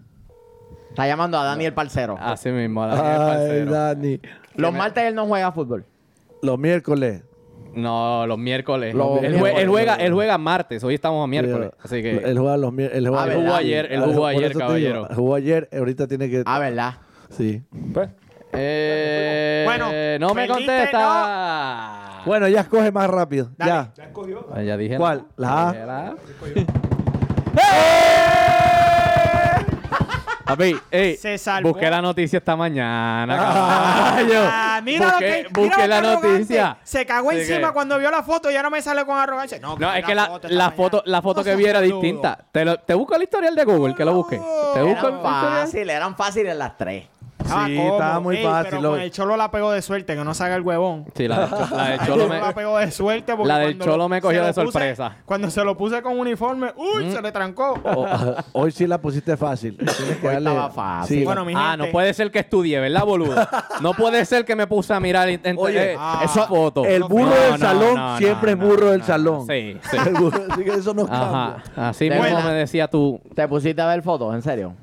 [0.90, 2.16] Está llamando a Daniel Parcero.
[2.20, 3.72] Así mismo, a Daniel Ay, Parcero.
[3.72, 4.20] Dani.
[4.58, 5.86] Los martes él no juega fútbol.
[6.44, 7.24] Los miércoles.
[7.74, 8.94] No, los miércoles.
[8.94, 9.56] Los él, miércoles.
[9.58, 10.84] él juega, él juega martes.
[10.84, 11.72] Hoy estamos a miércoles.
[11.82, 12.18] Así que.
[12.18, 13.12] Él juega los miércoles.
[13.12, 13.42] Ah, Él ¿verdad?
[13.42, 15.08] jugó ayer, él jugó Por ayer, caballero.
[15.16, 16.44] Jugó ayer, ahorita tiene que.
[16.46, 16.94] Ah, ¿verdad?
[17.38, 17.62] Sí.
[17.94, 18.10] Pues,
[18.56, 19.88] Eh, Bueno,
[20.20, 22.22] no me perdiste, contesta.
[22.26, 23.50] Bueno, ya escoge más rápido.
[23.58, 23.72] Dale.
[23.72, 23.92] Ya.
[24.54, 24.98] Ah, ya dije.
[24.98, 25.26] ¿Cuál?
[25.38, 25.74] La A.
[25.74, 26.14] La A.
[27.56, 27.60] ¡Eh!
[30.46, 31.70] Papi, ey, Se salvó.
[31.70, 33.34] busqué la noticia esta mañana.
[33.40, 34.40] Ah, caballo.
[34.46, 36.28] Ah, mira busqué, lo que busqué mira la lo que arrogante.
[36.40, 36.78] noticia.
[36.84, 39.58] Se cagó encima que- cuando vio la foto y ya no me sale con arrogancia.
[39.60, 40.72] No, No, es que la, esta la mañana.
[40.72, 42.02] foto, la foto No que seas vi era boludo.
[42.02, 42.38] distinta.
[42.52, 44.36] Te, lo- te busco el historial de Google, que lo busque.
[44.36, 45.62] Te busco el Eran historial.
[45.62, 47.06] fáciles, eran fáciles las tres.
[47.54, 50.16] Estaba Sí, estaba muy Ey, fácil, Pero lo- con el cholo la pegó de suerte,
[50.16, 51.06] que no salga el huevón.
[51.16, 52.40] Sí, la, la de El Cholo me...
[52.40, 54.54] la pegó de suerte porque La del cuando Cholo lo- me cogió se de lo
[54.70, 55.16] puse- sorpresa.
[55.26, 57.74] cuando se lo puse con uniforme, uy, se le trancó.
[57.84, 58.08] O-
[58.54, 59.78] hoy sí la pusiste fácil.
[59.78, 61.20] Tienes que Hoy darle- estaba fácil.
[61.20, 61.26] Sí.
[61.26, 61.86] Bueno, mi Ah, gente.
[61.88, 63.36] no puede ser que estudié, ¿verdad, boludo?
[63.82, 66.86] No puede ser que me puse a mirar Oye, eh, ah, esa foto.
[66.86, 69.06] El burro No, del no, salón no, siempre no, es burro no, del no.
[69.06, 69.48] salón.
[69.48, 69.98] Sí, sí.
[70.08, 71.62] El burro- así que eso no Ajá.
[71.66, 71.90] cambia.
[71.90, 73.20] Así mismo me decía tú.
[73.36, 74.34] ¿Te pusiste a ver fotos?
[74.34, 74.74] ¿En serio?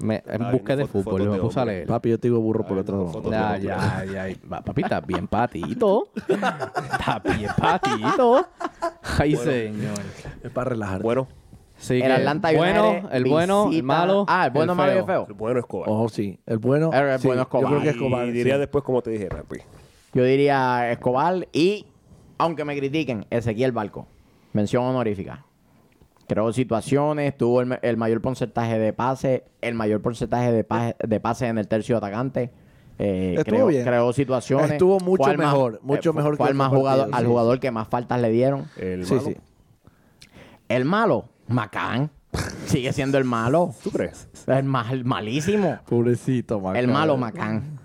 [0.00, 1.74] Me, en busca de fútbol, fotos me de puse a hombre.
[1.76, 1.88] leer.
[1.88, 3.58] Papi, yo te digo burro por otro lado.
[3.58, 4.62] Ya, ya, ya.
[4.62, 6.08] Papi, estás bien patito.
[6.28, 8.46] Estás bien patito.
[9.18, 9.98] Ay, señor.
[10.42, 11.02] Es para relajar.
[11.02, 11.26] bueno,
[11.76, 14.24] Sí El Atlanta bueno, el bueno, el malo.
[14.28, 15.26] Ah, el bueno, malo y el feo.
[15.28, 15.88] el bueno Escobar.
[15.88, 16.38] Ojo, sí.
[16.46, 16.90] El bueno.
[16.92, 17.64] El- el sí, bueno Escobar.
[17.64, 18.24] Yo creo que Escobar.
[18.26, 18.36] Y sí.
[18.38, 19.62] diría después como te dijera, pues.
[20.12, 21.86] Yo diría Escobar y,
[22.38, 24.06] aunque me critiquen, Ezequiel Barco.
[24.52, 25.44] Mención honorífica.
[26.28, 31.20] Creó situaciones, tuvo el, el mayor porcentaje de pase, el mayor porcentaje de pase, de
[31.20, 32.52] pase en el tercio atacante.
[32.98, 33.84] Eh, Estuvo creó, bien.
[33.84, 34.72] creó situaciones.
[34.72, 37.20] Estuvo mucho Fue al más- mejor, mucho eh, mejor fue que al más jugador, al
[37.22, 37.26] sí.
[37.28, 38.66] jugador que más faltas le dieron.
[38.76, 39.26] El Sí, malo.
[39.28, 39.36] sí.
[40.68, 42.10] El malo, Macán.
[42.66, 43.72] Sigue siendo el malo.
[43.82, 44.28] ¿Tú crees?
[44.46, 45.78] El, ma- el malísimo.
[45.88, 46.76] Pobrecito, man.
[46.76, 47.78] El malo Macán.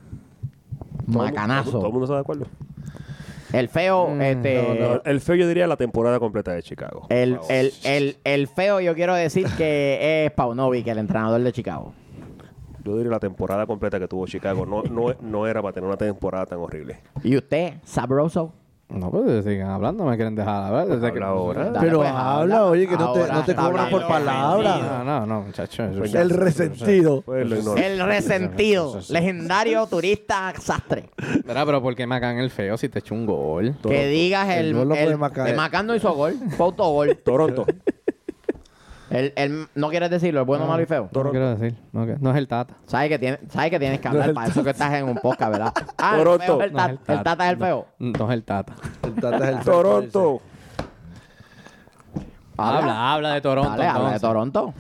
[1.10, 1.82] Todo el Macanazo.
[1.82, 2.48] mundo está de acuerdo.
[3.54, 4.78] El feo, este.
[4.80, 7.08] No, el feo yo diría la temporada completa de Chicago.
[7.10, 11.94] El, el, el, el feo, yo quiero decir que es Paunovic, el entrenador de Chicago.
[12.84, 14.66] Yo diría la temporada completa que tuvo Chicago.
[14.66, 17.00] No, no, no era para tener una temporada tan horrible.
[17.24, 18.54] ¿Y usted, Sabroso?
[18.90, 20.88] No, pues sigan hablando, me quieren dejar hablar.
[20.88, 21.18] Desde que...
[21.18, 21.64] Habla ahora.
[21.66, 22.66] Dale, Pero pues, habla, habla.
[22.66, 24.78] oye, que no te, no te cobran por palabra.
[24.78, 25.96] No, no, no, muchachos.
[25.98, 27.22] Pues El resentido.
[27.22, 27.82] Pues lo ignoro.
[27.82, 29.00] El resentido.
[29.10, 31.10] Legendario turista sastre.
[31.44, 33.76] Mira, pero ¿por qué me hagan el feo si te echo un gol?
[33.82, 34.92] Que digas El el.
[34.92, 35.08] el-
[35.48, 36.36] el Macán no hizo gol.
[36.56, 37.18] Fue autogol.
[37.24, 37.66] Toronto.
[39.14, 41.08] El, el- no quieres decirlo, el bueno, malo y feo.
[41.14, 41.78] No quiero decir.
[41.92, 42.74] No, que- no es el Tata.
[42.88, 45.52] ¿Sabes que, tiene, sabes que tienes que hablar para eso que estás en un podcast,
[45.52, 45.74] ¿verdad?
[45.98, 46.46] Ah, el, Toronto.
[46.46, 47.86] feo es el, No es tata, el Tata es el feo.
[48.00, 48.74] No es el Tata.
[49.04, 50.42] El Tata es el Toronto.
[52.58, 53.70] Habla, habla de Toronto.
[53.72, 54.22] Dale, habla de entonces.
[54.22, 54.74] Toronto.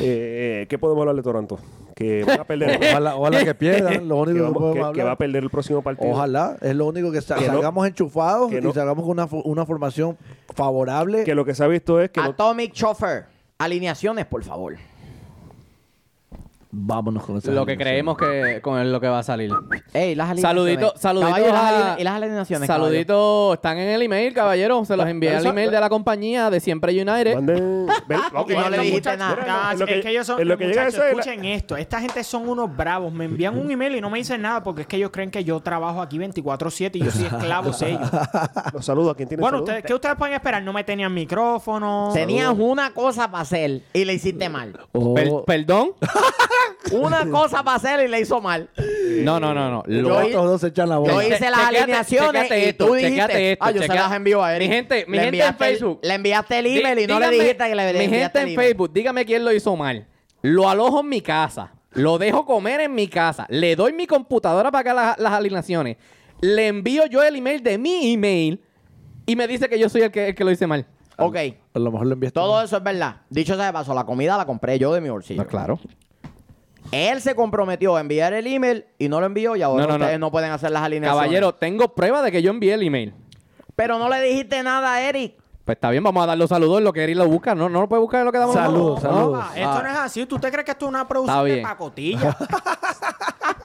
[0.00, 1.58] Eh, ¿Qué podemos hablar de Toronto?
[1.94, 2.78] Que van a perder.
[2.90, 4.08] Ojalá, ojalá que pierdan.
[4.08, 5.06] Lo que, único que, vamos- podemos que- que hablar.
[5.06, 6.10] va a perder el próximo partido.
[6.10, 9.12] Ojalá, es lo único que, sa- Que no- salgamos enchufados que no- y salgamos con
[9.12, 10.16] una, fo- una formación
[10.54, 11.24] favorable.
[11.24, 13.26] Que lo que se ha visto es que no- Atomic Chauffeur.
[13.58, 14.76] Alineaciones, por favor.
[16.78, 19.50] Vámonos con esa Lo que creemos que con lo que va a salir.
[19.94, 20.42] Ey, las alineaciones.
[20.42, 21.26] Saludito, saludito.
[21.30, 22.66] Caballo, y las a- aline- y las alineaciones.
[22.66, 22.84] caballo.
[22.84, 24.84] Saluditos, están en el email, caballero.
[24.84, 27.34] Se los envié al eso- email de la compañía de Siempre United.
[27.34, 27.86] manden.
[28.06, 29.72] ven, Y no le dijiste nada.
[29.72, 31.44] En lo es que ellos son, en lo que llega muchachos, eso es la- escuchen
[31.46, 31.76] esto.
[31.78, 33.10] Esta gente son unos bravos.
[33.10, 35.44] Me envían un email y no me dicen nada porque es que ellos creen que
[35.44, 38.10] yo trabajo aquí 24-7 y yo soy esclavo de ellos.
[38.74, 39.14] Los saludos.
[39.14, 39.68] ¿A quién tiene Bueno, saludos?
[39.70, 40.62] ustedes, ¿qué ustedes pueden esperar?
[40.62, 42.10] No me tenían micrófono.
[42.12, 44.78] Tenías una cosa para hacer y le hiciste mal.
[44.92, 45.92] Oh, Per- perdón.
[46.92, 48.68] Una cosa para hacer y le hizo mal.
[49.22, 49.82] No, no, no, no.
[49.86, 51.20] Yo estos dos se echan la Yo bola.
[51.20, 54.12] Che- hice las chequéate- alineaciones y esto, tú dijiste, esto, ah, yo se chequea- las
[54.12, 54.68] envío a Eric.
[54.68, 55.98] Mi gente- mi Le gente en enviaste el- Facebook.
[56.02, 58.44] le enviaste el email y no le Dígame- dijiste que le Mi enviaste gente el
[58.48, 58.66] en email.
[58.68, 60.06] Facebook, dígame quién lo hizo mal.
[60.42, 61.72] Lo alojo en mi casa.
[61.92, 63.46] Lo dejo comer en mi casa.
[63.48, 65.96] Le doy mi computadora para que haga las, las alineaciones.
[66.42, 68.60] Le envío yo el email de mi email
[69.24, 70.86] y me dice que yo soy el que, el que lo hice mal.
[71.18, 71.36] Ok,
[71.72, 72.34] A lo mejor lo enviaste.
[72.38, 73.22] todo eso es verdad.
[73.30, 75.46] Dicho sea de paso, la comida la compré yo de mi bolsillo.
[75.46, 75.80] Claro.
[76.92, 79.98] Él se comprometió a enviar el email y no lo envió y ahora No, no,
[79.98, 80.04] no.
[80.04, 80.30] ustedes no.
[80.30, 81.20] pueden hacer las alineaciones.
[81.20, 83.14] Caballero, tengo prueba de que yo envié el email.
[83.74, 85.34] Pero no le dijiste nada a Eric.
[85.64, 87.54] Pues está bien, vamos a dar los saludos en lo que Eric lo busca.
[87.54, 89.12] No, no lo puede buscar en lo que damos Saludos, nosotros.
[89.16, 89.44] saludos.
[89.44, 89.82] Ah, esto Ah.
[89.82, 90.26] no es así.
[90.26, 91.62] ¿Tú te crees que esto es una producción de bien.
[91.66, 92.36] pacotilla?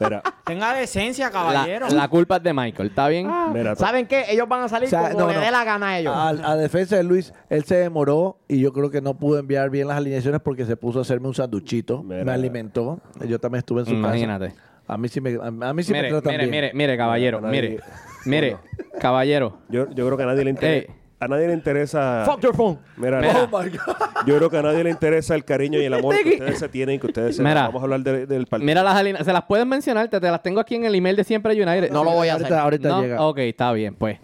[0.03, 1.87] Mira, Tenga decencia, caballero.
[1.89, 3.29] la culpa es de Michael, ¿está bien?
[3.53, 3.75] mira.
[3.75, 4.25] ¿Saben qué?
[4.29, 5.41] Ellos van a salir O sea, como no, le no.
[5.41, 6.13] dé la gana a ellos.
[6.15, 9.69] A, a defensa de Luis, él se demoró y yo creo que no pudo enviar
[9.69, 12.03] bien las alineaciones porque se puso a hacerme un sanduchito.
[12.03, 12.23] Mira.
[12.25, 12.99] Me alimentó.
[13.27, 14.49] Yo también estuve en su Imagínate.
[14.49, 14.61] casa.
[14.87, 16.51] A mí sí me, a, mí sí me mire, tratan mire, bien.
[16.51, 17.79] mire, mire, caballero, mire,
[18.25, 18.57] mire,
[18.99, 19.59] caballero.
[19.69, 20.91] Yo, yo creo que a nadie le interesa.
[21.21, 22.23] A nadie le interesa.
[22.25, 22.79] Fuck your phone.
[22.97, 23.43] Mira, Mira.
[23.43, 23.95] Oh my God.
[24.25, 26.59] yo creo que a nadie le interesa el cariño y el amor que Este- ustedes
[26.59, 27.67] se tienen y que ustedes se Mira.
[27.67, 28.65] Vamos a hablar de- del partido.
[28.65, 31.15] Mira las alineaciones, se las pueden mencionar, te, te las tengo aquí en el email
[31.15, 31.91] de Siempre United.
[31.91, 32.57] No lo voy a ahorita, hacer.
[32.59, 33.01] Ahorita ¿No?
[33.03, 33.21] llega.
[33.21, 34.17] Ok, está bien, pues.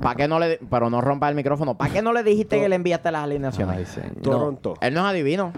[0.00, 0.58] ¿Para qué no le...
[0.70, 1.76] Pero no rompa el micrófono.
[1.76, 3.76] ¿Para qué no le dijiste que le enviaste las alineaciones?
[3.76, 4.22] Ay, señor.
[4.22, 4.74] Toronto.
[4.80, 5.52] Él no es adivino.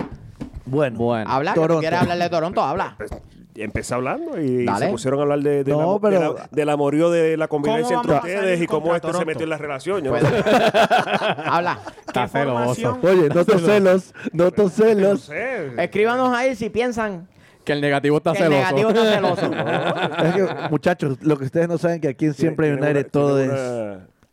[0.65, 0.99] Bueno.
[0.99, 1.31] Bueno.
[1.31, 1.81] Habla, que tú Toronto.
[1.81, 2.97] quieres hablar de Toronto, habla.
[3.59, 4.87] Empecé hablando y Dale.
[4.87, 7.49] se pusieron a hablar de, de No, la, pero- de la- del amorío de la
[7.49, 9.27] convivencia ¿Cómo entre ustedes y cómo contra este se Toronto?
[9.27, 10.05] metió en la relación.
[10.05, 10.29] Pues- no
[11.47, 11.79] habla.
[12.07, 12.99] Está celoso.
[13.03, 15.31] Oye, no te celos, no te celos.
[15.79, 17.29] Escríbanos ahí si piensan
[17.65, 18.59] Que el negativo está que el celoso.
[18.59, 20.27] negativo está celoso.
[20.27, 23.41] Es que, muchachos, lo que ustedes no saben que aquí en Siempre United una- todo
[23.41, 23.51] es...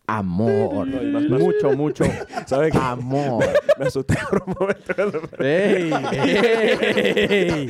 [0.05, 0.85] Amor.
[0.87, 2.03] No, y más- más- mucho, mucho.
[2.45, 2.77] ¿Sabes qué?
[2.77, 3.45] Amor.
[3.79, 4.93] Me asusté por un momento.
[5.39, 7.69] Ey, ey.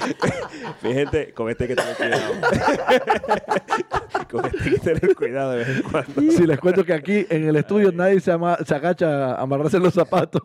[0.81, 2.33] Mi gente, con este hay que tener cuidado.
[4.31, 6.21] con este hay que tener cuidado de vez en cuando.
[6.31, 9.79] Si les cuento que aquí en el estudio nadie se, ama- se agacha a amarrarse
[9.79, 10.41] los zapatos.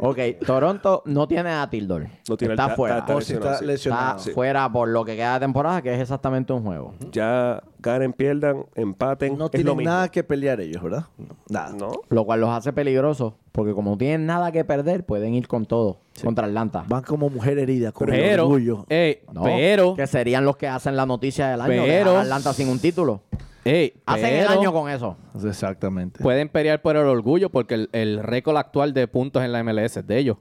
[0.00, 2.06] Ok, Toronto no tiene a Tildor.
[2.28, 2.98] No tiene el está fuera.
[2.98, 3.52] está lesionado.
[3.52, 4.18] Está lesionado.
[4.18, 4.30] Sí.
[4.32, 6.94] fuera por lo que queda de temporada, que es exactamente un juego.
[7.12, 9.30] Ya ganen, pierdan, empaten.
[9.30, 9.90] No es lo tienen mismo.
[9.90, 11.04] nada que pelear ellos, ¿verdad?
[11.48, 11.70] Nada.
[11.72, 11.92] No.
[12.10, 15.64] Lo cual los hace peligrosos, porque como no tienen nada que perder, pueden ir con
[15.64, 16.84] todo contra Atlanta.
[16.88, 18.84] Van como mujer herida, con el orgullo.
[18.90, 22.68] ey, No, pero, que serían los que hacen la noticia del año, Pero- Atlanta sin
[22.68, 23.22] un título.
[23.64, 25.16] ey, Hacen el año con eso.
[25.44, 26.22] Exactamente.
[26.22, 29.96] pueden pelear por el orgullo porque el, el récord actual de puntos en la MLS
[29.98, 30.36] es de ellos.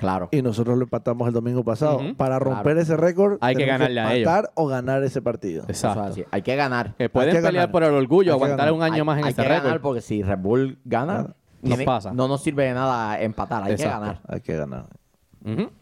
[0.00, 0.28] Claro.
[0.32, 2.00] Y nosotros lo empatamos el domingo pasado.
[2.16, 2.80] Para romper Claro.
[2.80, 4.26] ese récord, Hay que ganarle a ellos.
[4.26, 5.64] empatar o ganar ese partido.
[5.64, 6.02] Eso es Exacto.
[6.02, 6.24] así.
[6.30, 6.94] Hay que ganar.
[6.96, 7.70] Que pueden Hay que pelear ganar.
[7.72, 9.64] por el orgullo, Hay que aguantar un año Hay- más en hay ese que récord.
[9.64, 12.12] ganar porque si Red Bull gana, Nos tiene- pasa.
[12.14, 13.62] no nos sirve de nada empatar.
[13.62, 13.92] Hay Exacto.
[13.92, 14.20] que ganar.
[14.26, 14.86] Hay que ganar.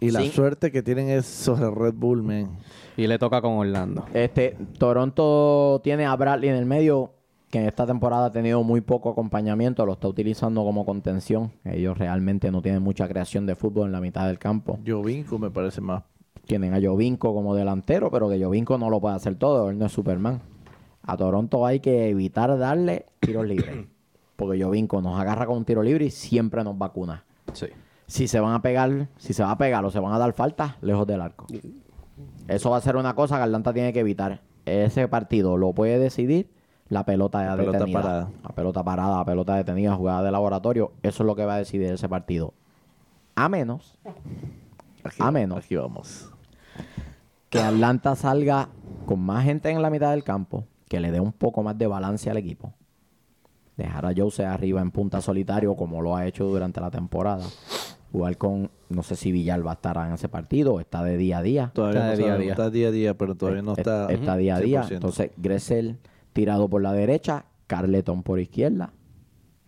[0.00, 0.30] Y la Sí.
[0.30, 2.58] suerte que tienen esos de Red Bull, man.
[2.96, 4.04] Y le toca con Orlando.
[4.14, 7.12] Este, Toronto tiene a Bradley en el medio,
[7.50, 11.52] que en esta temporada ha tenido muy poco acompañamiento, lo está utilizando como contención.
[11.64, 14.78] Ellos realmente no tienen mucha creación de fútbol en la mitad del campo.
[14.86, 16.02] Jovinko me parece más.
[16.46, 19.86] Tienen a Jovinko como delantero, pero que Jovinko no lo puede hacer todo, él no
[19.86, 20.40] es Superman.
[21.02, 23.86] A Toronto hay que evitar darle tiros libres,
[24.36, 27.24] porque Jovinko nos agarra con un tiro libre y siempre nos vacuna.
[27.54, 27.66] Sí.
[28.06, 30.32] Si se van a pegar, si se va a pegar o se van a dar
[30.32, 31.46] faltas, lejos del arco.
[32.46, 34.40] Eso va a ser una cosa que Atlanta tiene que evitar.
[34.64, 36.50] Ese partido lo puede decidir
[36.88, 38.00] la pelota La pelota detenida.
[38.02, 38.30] parada.
[38.42, 40.92] La pelota parada, la pelota detenida, jugada de laboratorio.
[41.02, 42.54] Eso es lo que va a decidir ese partido.
[43.34, 43.98] A menos
[45.04, 45.58] Aquí, A menos.
[45.64, 46.30] Aquí vamos.
[47.50, 48.68] que Atlanta salga
[49.06, 51.86] con más gente en la mitad del campo, que le dé un poco más de
[51.86, 52.72] balance al equipo.
[53.76, 57.44] Dejar a Jose arriba en punta solitario como lo ha hecho durante la temporada.
[58.10, 61.38] Jugar con, no sé si Villar va a estar en ese partido está de día
[61.38, 61.70] a día.
[61.74, 62.50] Todavía Está no de día a día.
[62.52, 64.10] Está día a día, pero todavía no Es- está.
[64.12, 64.82] está día a día.
[64.82, 64.94] 100%.
[64.94, 65.98] Entonces, Gressel
[66.38, 68.92] tirado por la derecha, Carleton por izquierda.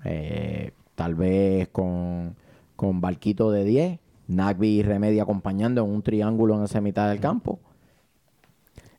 [0.04, 2.36] Eh, tal vez con,
[2.76, 3.98] con Barquito de 10.
[4.28, 7.58] Nagby y Remedy acompañando en un triángulo en esa mitad del campo.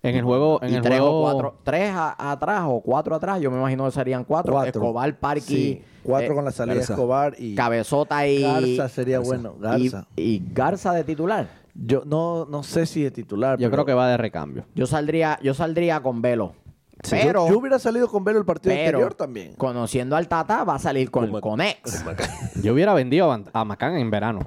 [0.04, 3.16] En el juego, en y el tres juego, o cuatro, tres a- atrás o cuatro
[3.16, 4.52] atrás, yo me imagino que serían cuatro.
[4.52, 4.82] Cuatro.
[4.82, 6.94] Escobar, Parky, Sí, cuatro eh, con la salida de Garza.
[6.94, 9.54] Escobar y Cabezota y Garza sería bueno.
[9.60, 10.08] y, Garza.
[10.18, 11.48] y Garza de titular.
[11.74, 13.58] Yo no, no sé si de titular.
[13.58, 14.66] yo pero creo que va de recambio.
[14.76, 16.56] Yo saldría, yo saldría con Velo.
[17.04, 19.54] Sí, yo- pero, yo, hubiera salido con Velo el partido pero anterior también.
[19.56, 22.04] conociendo al Tata, va a salir con, Con- con ex.
[22.64, 24.40] Yo hubiera vendido a, a Macán en verano.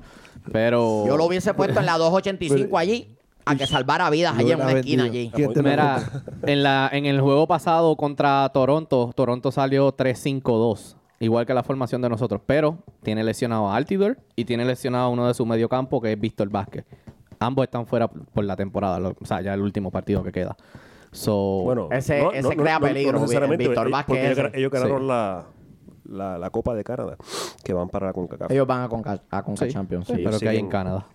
[0.52, 1.04] Pero.
[1.06, 4.72] Yo lo hubiese puesto en la 285 allí, a que salvara vidas allí en una
[4.72, 5.30] esquina allí.
[6.46, 10.96] En, la, en el juego pasado contra Toronto, Toronto salió 3-5-2.
[11.20, 12.40] Igual que la formación de nosotros.
[12.44, 16.12] Pero tiene lesionado a Altidor y tiene lesionado a uno de su medio campo, que
[16.12, 16.84] es Víctor Vázquez.
[17.38, 18.98] Ambos están fuera por la temporada.
[18.98, 20.56] lo- o sea, ya el último partido que queda.
[21.14, 25.06] So, Bueno, Ese- ese crea peligro, necesariamente, Víctor eh, Vázquez ellos, ellos ganaron Sí.
[25.06, 25.44] la,
[26.06, 27.16] la, la Copa de Canadá,
[27.62, 28.50] que van para la CONCACAF.
[28.50, 29.72] Ellos van a Conca, a Conca Sí.
[29.72, 30.06] Champions.
[30.08, 30.22] Sí, sí.
[30.24, 31.06] pero que hay en Canadá.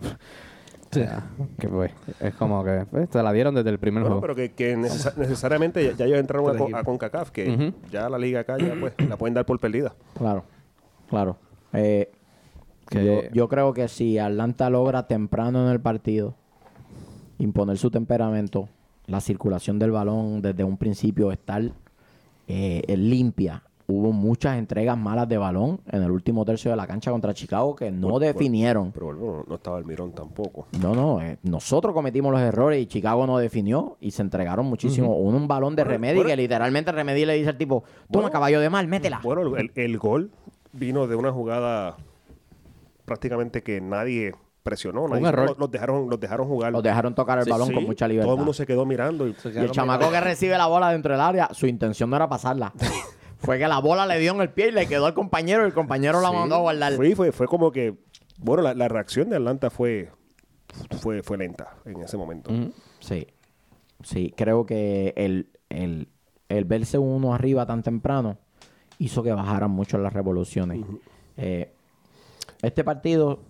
[0.92, 1.22] O sea,
[1.56, 4.22] que pues, es como que pues, te la dieron desde el primer Bueno, juego.
[4.22, 8.18] pero que, que necesa- necesariamente ya, ya ellos entraron a, a CONCACAF, que ya la
[8.18, 9.94] liga acá ya pues la pueden dar por perdida.
[10.18, 10.42] Claro,
[11.08, 11.36] claro.
[11.74, 12.10] Eh,
[12.88, 16.34] Que- yo, yo creo que si Atlanta logra temprano en el partido
[17.38, 18.68] imponer su temperamento,
[19.10, 21.62] la circulación del balón desde un principio estar
[22.48, 23.62] eh, limpia.
[23.92, 27.74] Hubo muchas entregas malas de balón en el último tercio de la cancha contra Chicago
[27.74, 28.92] que no definieron.
[28.92, 30.68] Pero bueno, no, no estaba el mirón tampoco.
[30.80, 35.16] No, no, eh, nosotros cometimos los errores y Chicago no definió y se entregaron muchísimo.
[35.16, 36.28] Hubo un balón de Bueno, Remedy bueno.
[36.30, 38.30] que literalmente Remedy le dice al tipo, toma Bueno.
[38.30, 39.20] caballo de mal, métela.
[39.24, 40.30] Bueno, el, el gol
[40.72, 41.96] vino de una jugada
[43.04, 45.06] prácticamente que nadie presionó.
[45.08, 45.48] nadie- error.
[45.50, 46.72] Los, los dejaron, los dejaron jugar.
[46.72, 48.26] Los dejaron tocar el Sí, balón sí, con mucha libertad.
[48.26, 49.26] Todo el mundo se quedó mirando.
[49.26, 52.28] Y, Y el chamaco que recibe la bola dentro del área, su intención no era
[52.28, 52.72] pasarla.
[53.38, 55.66] Fue que la bola le dio en el pie y le quedó al compañero y
[55.66, 56.92] el compañero la mandó a guardar.
[56.94, 57.96] Fue, fue, fue como que,
[58.38, 60.10] bueno, la, la reacción de Atlanta fue,
[61.00, 62.52] fue, fue lenta en ese momento.
[62.52, 62.72] Ujú.
[62.98, 63.26] Sí.
[64.02, 66.08] Sí, creo que el, el,
[66.50, 68.36] el verse uno arriba tan temprano
[68.98, 70.80] hizo que bajaran mucho las revoluciones.
[71.38, 71.72] Eh,
[72.60, 73.40] este partido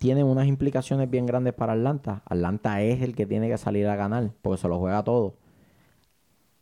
[0.00, 2.22] tiene unas implicaciones bien grandes para Atlanta.
[2.24, 5.36] Atlanta es el que tiene que salir a ganar porque se lo juega todo.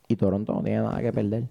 [0.09, 1.45] Y Toronto no tiene nada que perder.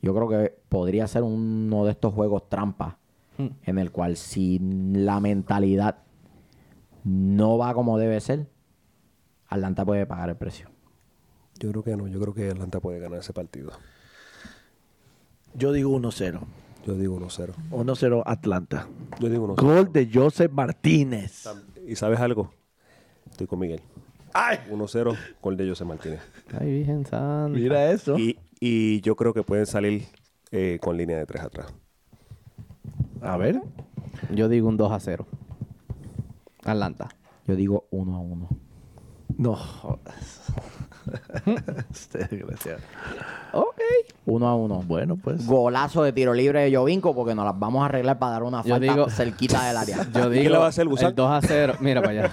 [0.00, 2.96] Yo creo que podría ser uno de estos juegos trampa
[3.36, 5.98] en el cual si la mentalidad
[7.04, 8.48] no va como debe ser,
[9.46, 10.70] Atlanta puede pagar el precio.
[11.58, 13.70] Yo creo que no, yo creo que Atlanta puede ganar ese partido.
[15.52, 16.40] Yo digo 1-0.
[16.86, 17.52] Yo digo 1-0.
[17.70, 18.88] 1-0 Atlanta.
[19.20, 19.62] Yo digo 1-0.
[19.62, 21.48] Gol de Joseph Martínez.
[21.86, 22.52] ¿Y sabes algo?
[23.30, 23.80] Estoy con Miguel.
[24.34, 26.20] 1-0, gol de José Martínez.
[26.58, 27.48] Ay, Virgen Santa.
[27.48, 28.18] Mira eso.
[28.18, 30.06] Y, y yo creo que pueden salir
[30.50, 31.72] eh, con línea de 3 atrás.
[33.22, 33.62] A ver.
[34.34, 35.26] Yo digo un 2 a 0.
[36.64, 37.08] Atlanta.
[37.46, 38.48] Yo digo uno a uno.
[39.36, 40.42] No jodas.
[41.92, 42.78] este desgraciado.
[43.52, 43.80] Ok.
[44.26, 44.82] Uno a uno.
[44.86, 45.46] Bueno, pues.
[45.46, 48.62] Golazo de tiro libre de Jovinko porque nos las vamos a arreglar para dar una
[48.62, 49.96] Yo falta digo- cerquita del área.
[50.14, 51.10] Yo ¿Quién digo la va a hacer, Gusán?
[51.10, 51.74] el 2 a 0.
[51.80, 52.32] Mira para allá.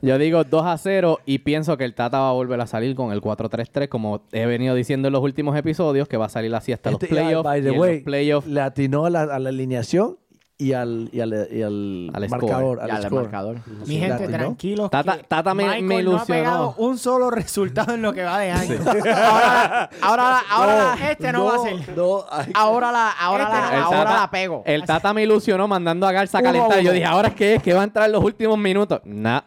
[0.00, 2.96] Yo digo 2 a 0 y pienso que el Tata va a volver a salir
[2.96, 6.52] con el 4-3-3 como he venido diciendo en los últimos episodios que va a salir
[6.54, 7.44] así hasta Este- los playoffs.
[7.44, 10.16] by y the en way, los playoffs le atinó a la, a la alineación
[10.62, 12.78] y al, y al, y al, Al marcador.
[12.78, 13.22] Y al al score.
[13.22, 13.56] marcador.
[13.86, 14.38] Mi gente, Latino.
[14.38, 14.90] tranquilos.
[14.90, 16.26] Tata- Tata me- Michael me no ha ilusionó.
[16.26, 18.76] pegado un solo resultado en lo que va de año.
[18.86, 21.96] ahora, ahora, ahora este no, va a ser.
[21.96, 23.84] No, Ahora la, ahora Este la, no.
[23.86, 24.62] Ahora Tata- la pego.
[24.66, 26.80] El Tata me ilusionó mandando a Garza a calentar.
[26.80, 27.62] Yo dije, ¿ahora es que es?
[27.62, 29.00] que va a entrar en los últimos minutos?
[29.04, 29.40] Nah.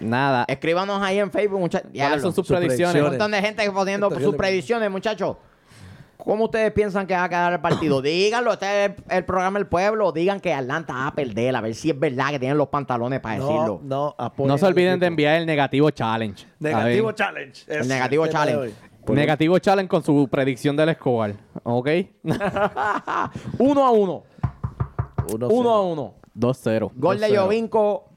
[0.00, 0.44] Nada.
[0.48, 1.90] Escríbanos ahí en Facebook, muchachos.
[1.94, 2.96] ¿Cuáles son sus sus predicciones?
[3.02, 5.36] Un montón de gente poniendo Esto sus predicciones, muchachos.
[6.24, 8.00] ¿Cómo ustedes piensan que va a quedar el partido?
[8.02, 10.10] Díganlo, este es el, el programa del pueblo.
[10.10, 13.20] Digan que Atlanta va a perder, a ver si es verdad que tienen los pantalones
[13.20, 13.80] para no, decirlo.
[13.82, 16.46] no, apoyen No se olviden de enviar el negativo challenge.
[16.58, 17.64] Negativo challenge.
[17.68, 18.74] El negativo challenge.
[19.08, 21.34] Negativo challenge con su predicción del Escobar.
[21.62, 21.88] ¿Ok?
[23.58, 24.24] uno a uno.
[25.32, 25.82] Uno, Uno a cero.
[25.82, 26.14] uno.
[26.36, 26.90] 2-0.
[26.96, 27.36] Gol de 2-0.
[27.42, 28.08] Jovinko.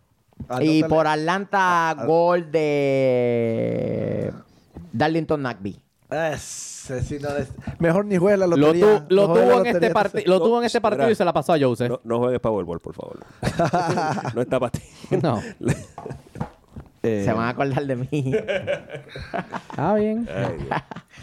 [0.62, 4.32] Y por Atlanta, gol de
[4.94, 5.78] Darlington Nagby.
[6.10, 6.90] No es-
[7.80, 9.06] Mejor ni juega la Lo, lotería.
[9.08, 10.90] tu- lo no juega tuvo la en este lo No, tuvo en este espera.
[10.92, 11.90] partido y se la pasó a Joseph.
[11.90, 13.20] No, no juegues Powerball, por favor.
[14.36, 14.82] no está para ti.
[15.22, 15.42] No.
[17.04, 18.34] Eh, Se van a acordar de mí.
[19.78, 20.28] Ah, bien.
[20.36, 20.58] Ay.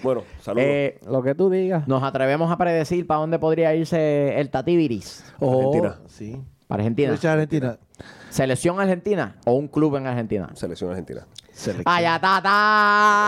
[0.03, 0.64] Bueno, saludos.
[0.66, 1.87] Eh, Lo que tú digas.
[1.89, 5.24] nos atrevemos a predecir para dónde podría irse el Tativiris.
[5.41, 5.99] oh, Argentina.
[6.07, 6.41] Sí.
[6.68, 7.78] Para Argentina.
[8.30, 10.49] ¿Selección argentina o un club en Argentina?
[10.55, 11.26] Selección argentina.
[11.85, 12.51] ¡Allá Tata!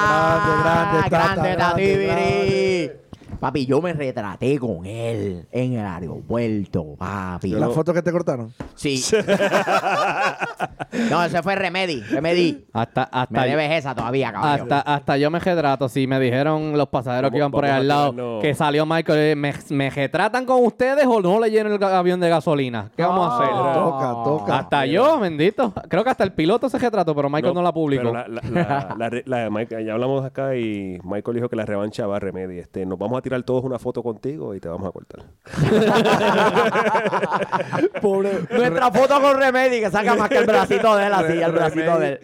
[0.07, 3.06] Grande, grande, Tata, ¡Grande grande!
[3.41, 7.51] Papi, yo me retraté con él en el aeropuerto, papi.
[7.51, 8.53] ¿La foto que te cortaron?
[8.75, 9.03] Sí.
[11.11, 12.01] no, ese fue Remedy.
[12.03, 12.65] Remedy.
[12.73, 14.63] Hasta, hasta, Me debes esa todavía, caballo.
[14.63, 15.89] hasta, hasta yo me retrato.
[15.89, 19.37] Si me dijeron los pasajeros que iban por ahí al lado que salió Michael, eh,
[19.37, 22.91] ¿me, ¿me retratan con ustedes o no le lleno el avión de gasolina?
[22.97, 23.49] ¿Qué vamos a hacer?
[23.51, 24.59] Toca, toca.
[24.59, 25.73] Hasta yo, bendito.
[25.89, 28.13] Creo que hasta el piloto se retrató, pero Michael no, la publicó.
[28.13, 31.49] pero la- la- la- la re- la de Mike- ya hablamos acá y Michael dijo
[31.49, 32.61] que la revancha va a remedio.
[32.61, 35.25] Este, nos vamos a tirar todos una foto contigo y te vamos a cortar.
[38.01, 38.31] Pobre.
[38.51, 41.99] Nuestra foto con Remedy que saca más que el bracito de él, así, el bracito
[41.99, 42.21] de él.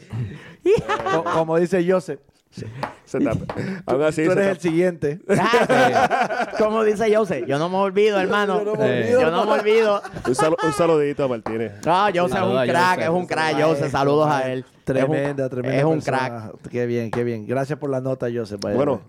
[1.12, 2.20] Co- Como dice Joseph,
[3.04, 3.40] Se tapa.
[3.86, 5.20] Aún así, tú se eres el siguiente.
[6.58, 8.64] Como dice Jose, yo no me olvido, hermano.
[8.64, 9.20] Yo no me olvido.
[9.20, 10.02] Yo no me olvido.
[10.26, 11.72] un, salu- un saludito a Martínez.
[11.84, 13.02] No, Jose es un crack, Jose.
[13.04, 13.90] es un crack, Jose.
[13.90, 14.64] Saludos a él.
[14.84, 15.78] Tremenda, es un, tremenda.
[15.78, 16.50] Es un persona.
[16.52, 16.70] crack.
[16.70, 17.46] Qué bien, qué bien.
[17.46, 19.02] Gracias por la nota, the Bueno.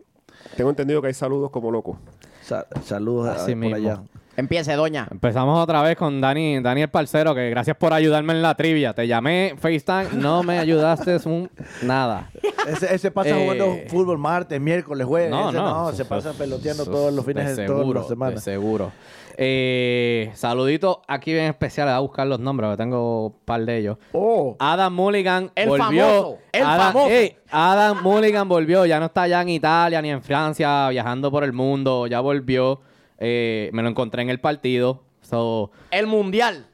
[0.56, 1.98] Tengo entendido que hay saludos como locos.
[2.42, 3.76] Sa- saludos a- por mismo.
[3.76, 4.04] allá.
[4.36, 5.08] Empiece, doña.
[5.12, 8.94] Empezamos otra vez con Dani, Daniel Parcero, que gracias por ayudarme en la trivia.
[8.94, 11.52] Te llamé FaceTime, no me ayudaste un
[11.84, 12.32] nada.
[12.68, 15.30] Ese, ese pasa Eh, jugando fútbol martes, miércoles, jueves.
[15.30, 15.92] No, Ese no.
[15.92, 18.36] se eso- pasa peloteando eso- todos los fines de, de todas seguro, las semanas.
[18.36, 18.92] de seguro.
[19.38, 21.88] Eh, saludito aquí bien especial.
[21.88, 23.98] Voy a buscar los nombres, porque tengo un par de ellos.
[24.14, 25.86] Oh, Adam Mulligan El volvió.
[26.06, 27.10] famoso, el Adam, famoso.
[27.12, 28.86] ey, Adam Mulligan volvió.
[28.86, 32.08] Ya no está allá en Italia ni en Francia viajando por el mundo.
[32.08, 32.82] Ya volvió.
[33.26, 35.02] Eh, me lo encontré en el partido.
[35.22, 36.68] So, El mundial.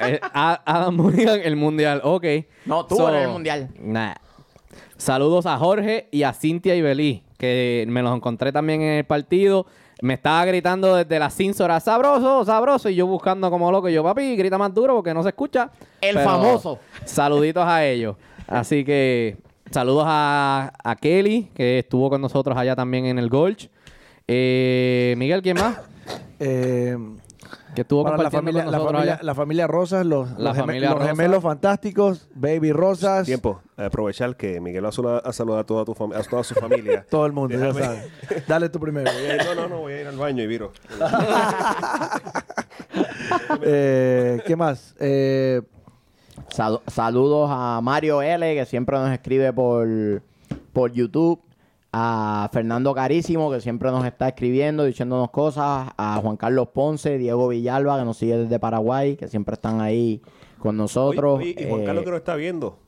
[0.00, 2.00] eh, A- Adam Mulligan, el mundial.
[2.02, 2.24] Ok.
[2.64, 3.68] No, tú eres el mundial.
[3.78, 4.14] Nah.
[4.96, 9.04] Saludos a Jorge y a Cintia y Belí, que me los encontré también en el
[9.04, 9.66] partido.
[10.02, 12.88] Me estaba gritando desde la cínsora, sabroso, sabroso.
[12.88, 13.88] Y yo buscando como loco.
[13.88, 15.70] Y yo, papi, grita más duro porque no se escucha.
[16.00, 16.78] El famoso.
[17.04, 18.16] Saluditos a ellos.
[18.46, 19.36] Así que
[19.70, 23.68] saludos a, a Kelly, que estuvo con nosotros allá también en el Golch.
[24.28, 25.78] Eh, Miguel, ¿quién más?
[26.40, 26.96] eh,
[27.76, 29.22] Que estuvo para la familia, con la, familia, allá.
[29.22, 31.10] la familia Rosas, los, La los, geme- familia los Rosas.
[31.16, 33.24] gemelos fantásticos, Baby Rosas.
[33.26, 33.60] Tiempo.
[33.76, 37.06] Aprovechar que Miguel va a saludar a, toda, tu a toda su familia.
[37.10, 38.02] Todo el mundo, ya saben.
[38.48, 39.10] Dale tú primero.
[39.10, 40.72] Ir- no, no, no, voy a ir al baño y viro.
[43.62, 44.94] Eh, ¿Qué más?
[44.98, 45.62] Eh,
[46.48, 50.22] Sal- saludos a Mario L, que siempre nos escribe por,
[50.72, 51.40] por YouTube.
[51.98, 55.88] A Fernando Carísimo, que siempre nos está escribiendo, diciéndonos cosas.
[55.96, 60.20] A Juan Carlos Ponce, Diego Villalba, que nos sigue desde Paraguay, que siempre están ahí
[60.58, 61.38] con nosotros.
[61.38, 62.78] Oye, oye, y Juan Eh, Carlos que nos está viendo.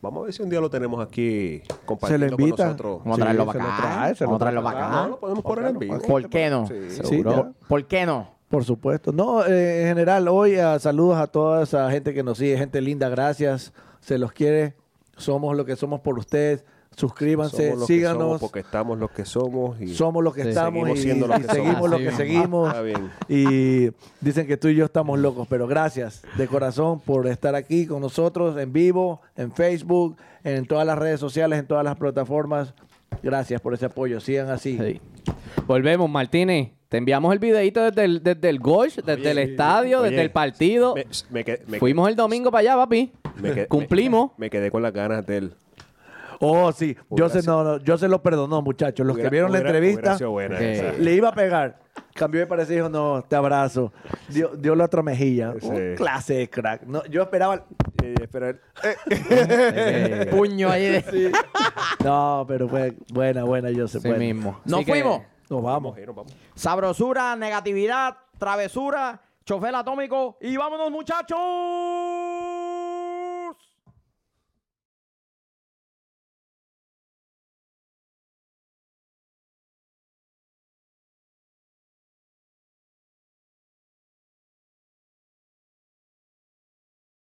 [0.00, 2.64] Vamos a ver si un día lo tenemos aquí se le compartiendo con invita.
[2.64, 2.98] nosotros.
[3.04, 3.76] Vamos a traerlo se para acá.
[3.82, 4.72] trae, Vamos a traerlo trae.
[4.74, 5.02] para Ah, acá.
[5.02, 5.98] no, lo podemos poner en vivo.
[6.06, 6.66] ¿Por qué no?
[6.66, 6.74] Sí.
[6.90, 7.52] ¿Seguro?
[7.68, 8.28] ¿Por qué no?
[8.48, 9.12] Por supuesto.
[9.12, 12.80] No, eh, en general, hoy ah, saludos a toda esa gente que nos sigue, gente
[12.80, 13.74] linda, gracias.
[14.00, 14.74] Se los quiere.
[15.18, 16.64] Somos lo que somos por ustedes.
[16.96, 18.22] Suscríbanse, Somos los que síganos.
[18.22, 19.80] somos porque estamos los que somos.
[19.80, 20.48] Y Somos los que Sí.
[20.48, 21.90] estamos Seguimos y, siendo los y que seguimos somos.
[21.90, 22.68] lo que Así seguimos.
[22.68, 23.10] Está bien.
[23.28, 23.90] Y
[24.20, 28.00] dicen que tú y yo estamos locos, pero gracias de corazón por estar aquí con
[28.00, 32.72] nosotros en vivo, en Facebook, en todas las redes sociales, en todas las plataformas.
[33.22, 34.18] Gracias por ese apoyo.
[34.20, 34.78] Sigan así.
[34.78, 35.00] Sí.
[35.66, 36.70] Volvemos, Martínez.
[36.88, 40.30] Te enviamos el videito desde el, desde el Gosh, desde el estadio, Oye, desde el
[40.30, 40.94] partido.
[40.94, 43.10] Me, me quedé- me Fuimos el domingo para allá, papi.
[43.42, 44.30] quedé- Cumplimos.
[44.38, 45.52] Me, me quedé con las ganas de él.
[46.40, 46.96] Oh, sí.
[47.10, 49.06] Yo se, no, no, yo se lo perdonó, muchachos.
[49.06, 50.92] Los Hubiera- que vieron la hubiera- entrevista, hubiera sido buena que- esa.
[50.98, 51.78] le iba a pegar.
[52.14, 53.92] Cambió de parecer y dijo, no, te abrazo.
[54.28, 55.54] Dio, dio la otra mejilla.
[55.60, 55.66] Sí.
[55.68, 56.82] Un clase de crack.
[56.84, 57.64] No, yo esperaba...
[58.02, 58.56] Eh, espera, eh,
[59.10, 61.32] Eh, Puño ahí de...
[62.04, 63.98] No, pero fue buena, buena, yo sé.
[64.18, 64.60] mismo.
[64.64, 65.22] Nos Así que- fuimos.
[65.48, 65.96] Nos vamos.
[66.54, 71.38] Sabrosura, negatividad, travesura, chofer atómico y vámonos muchachos.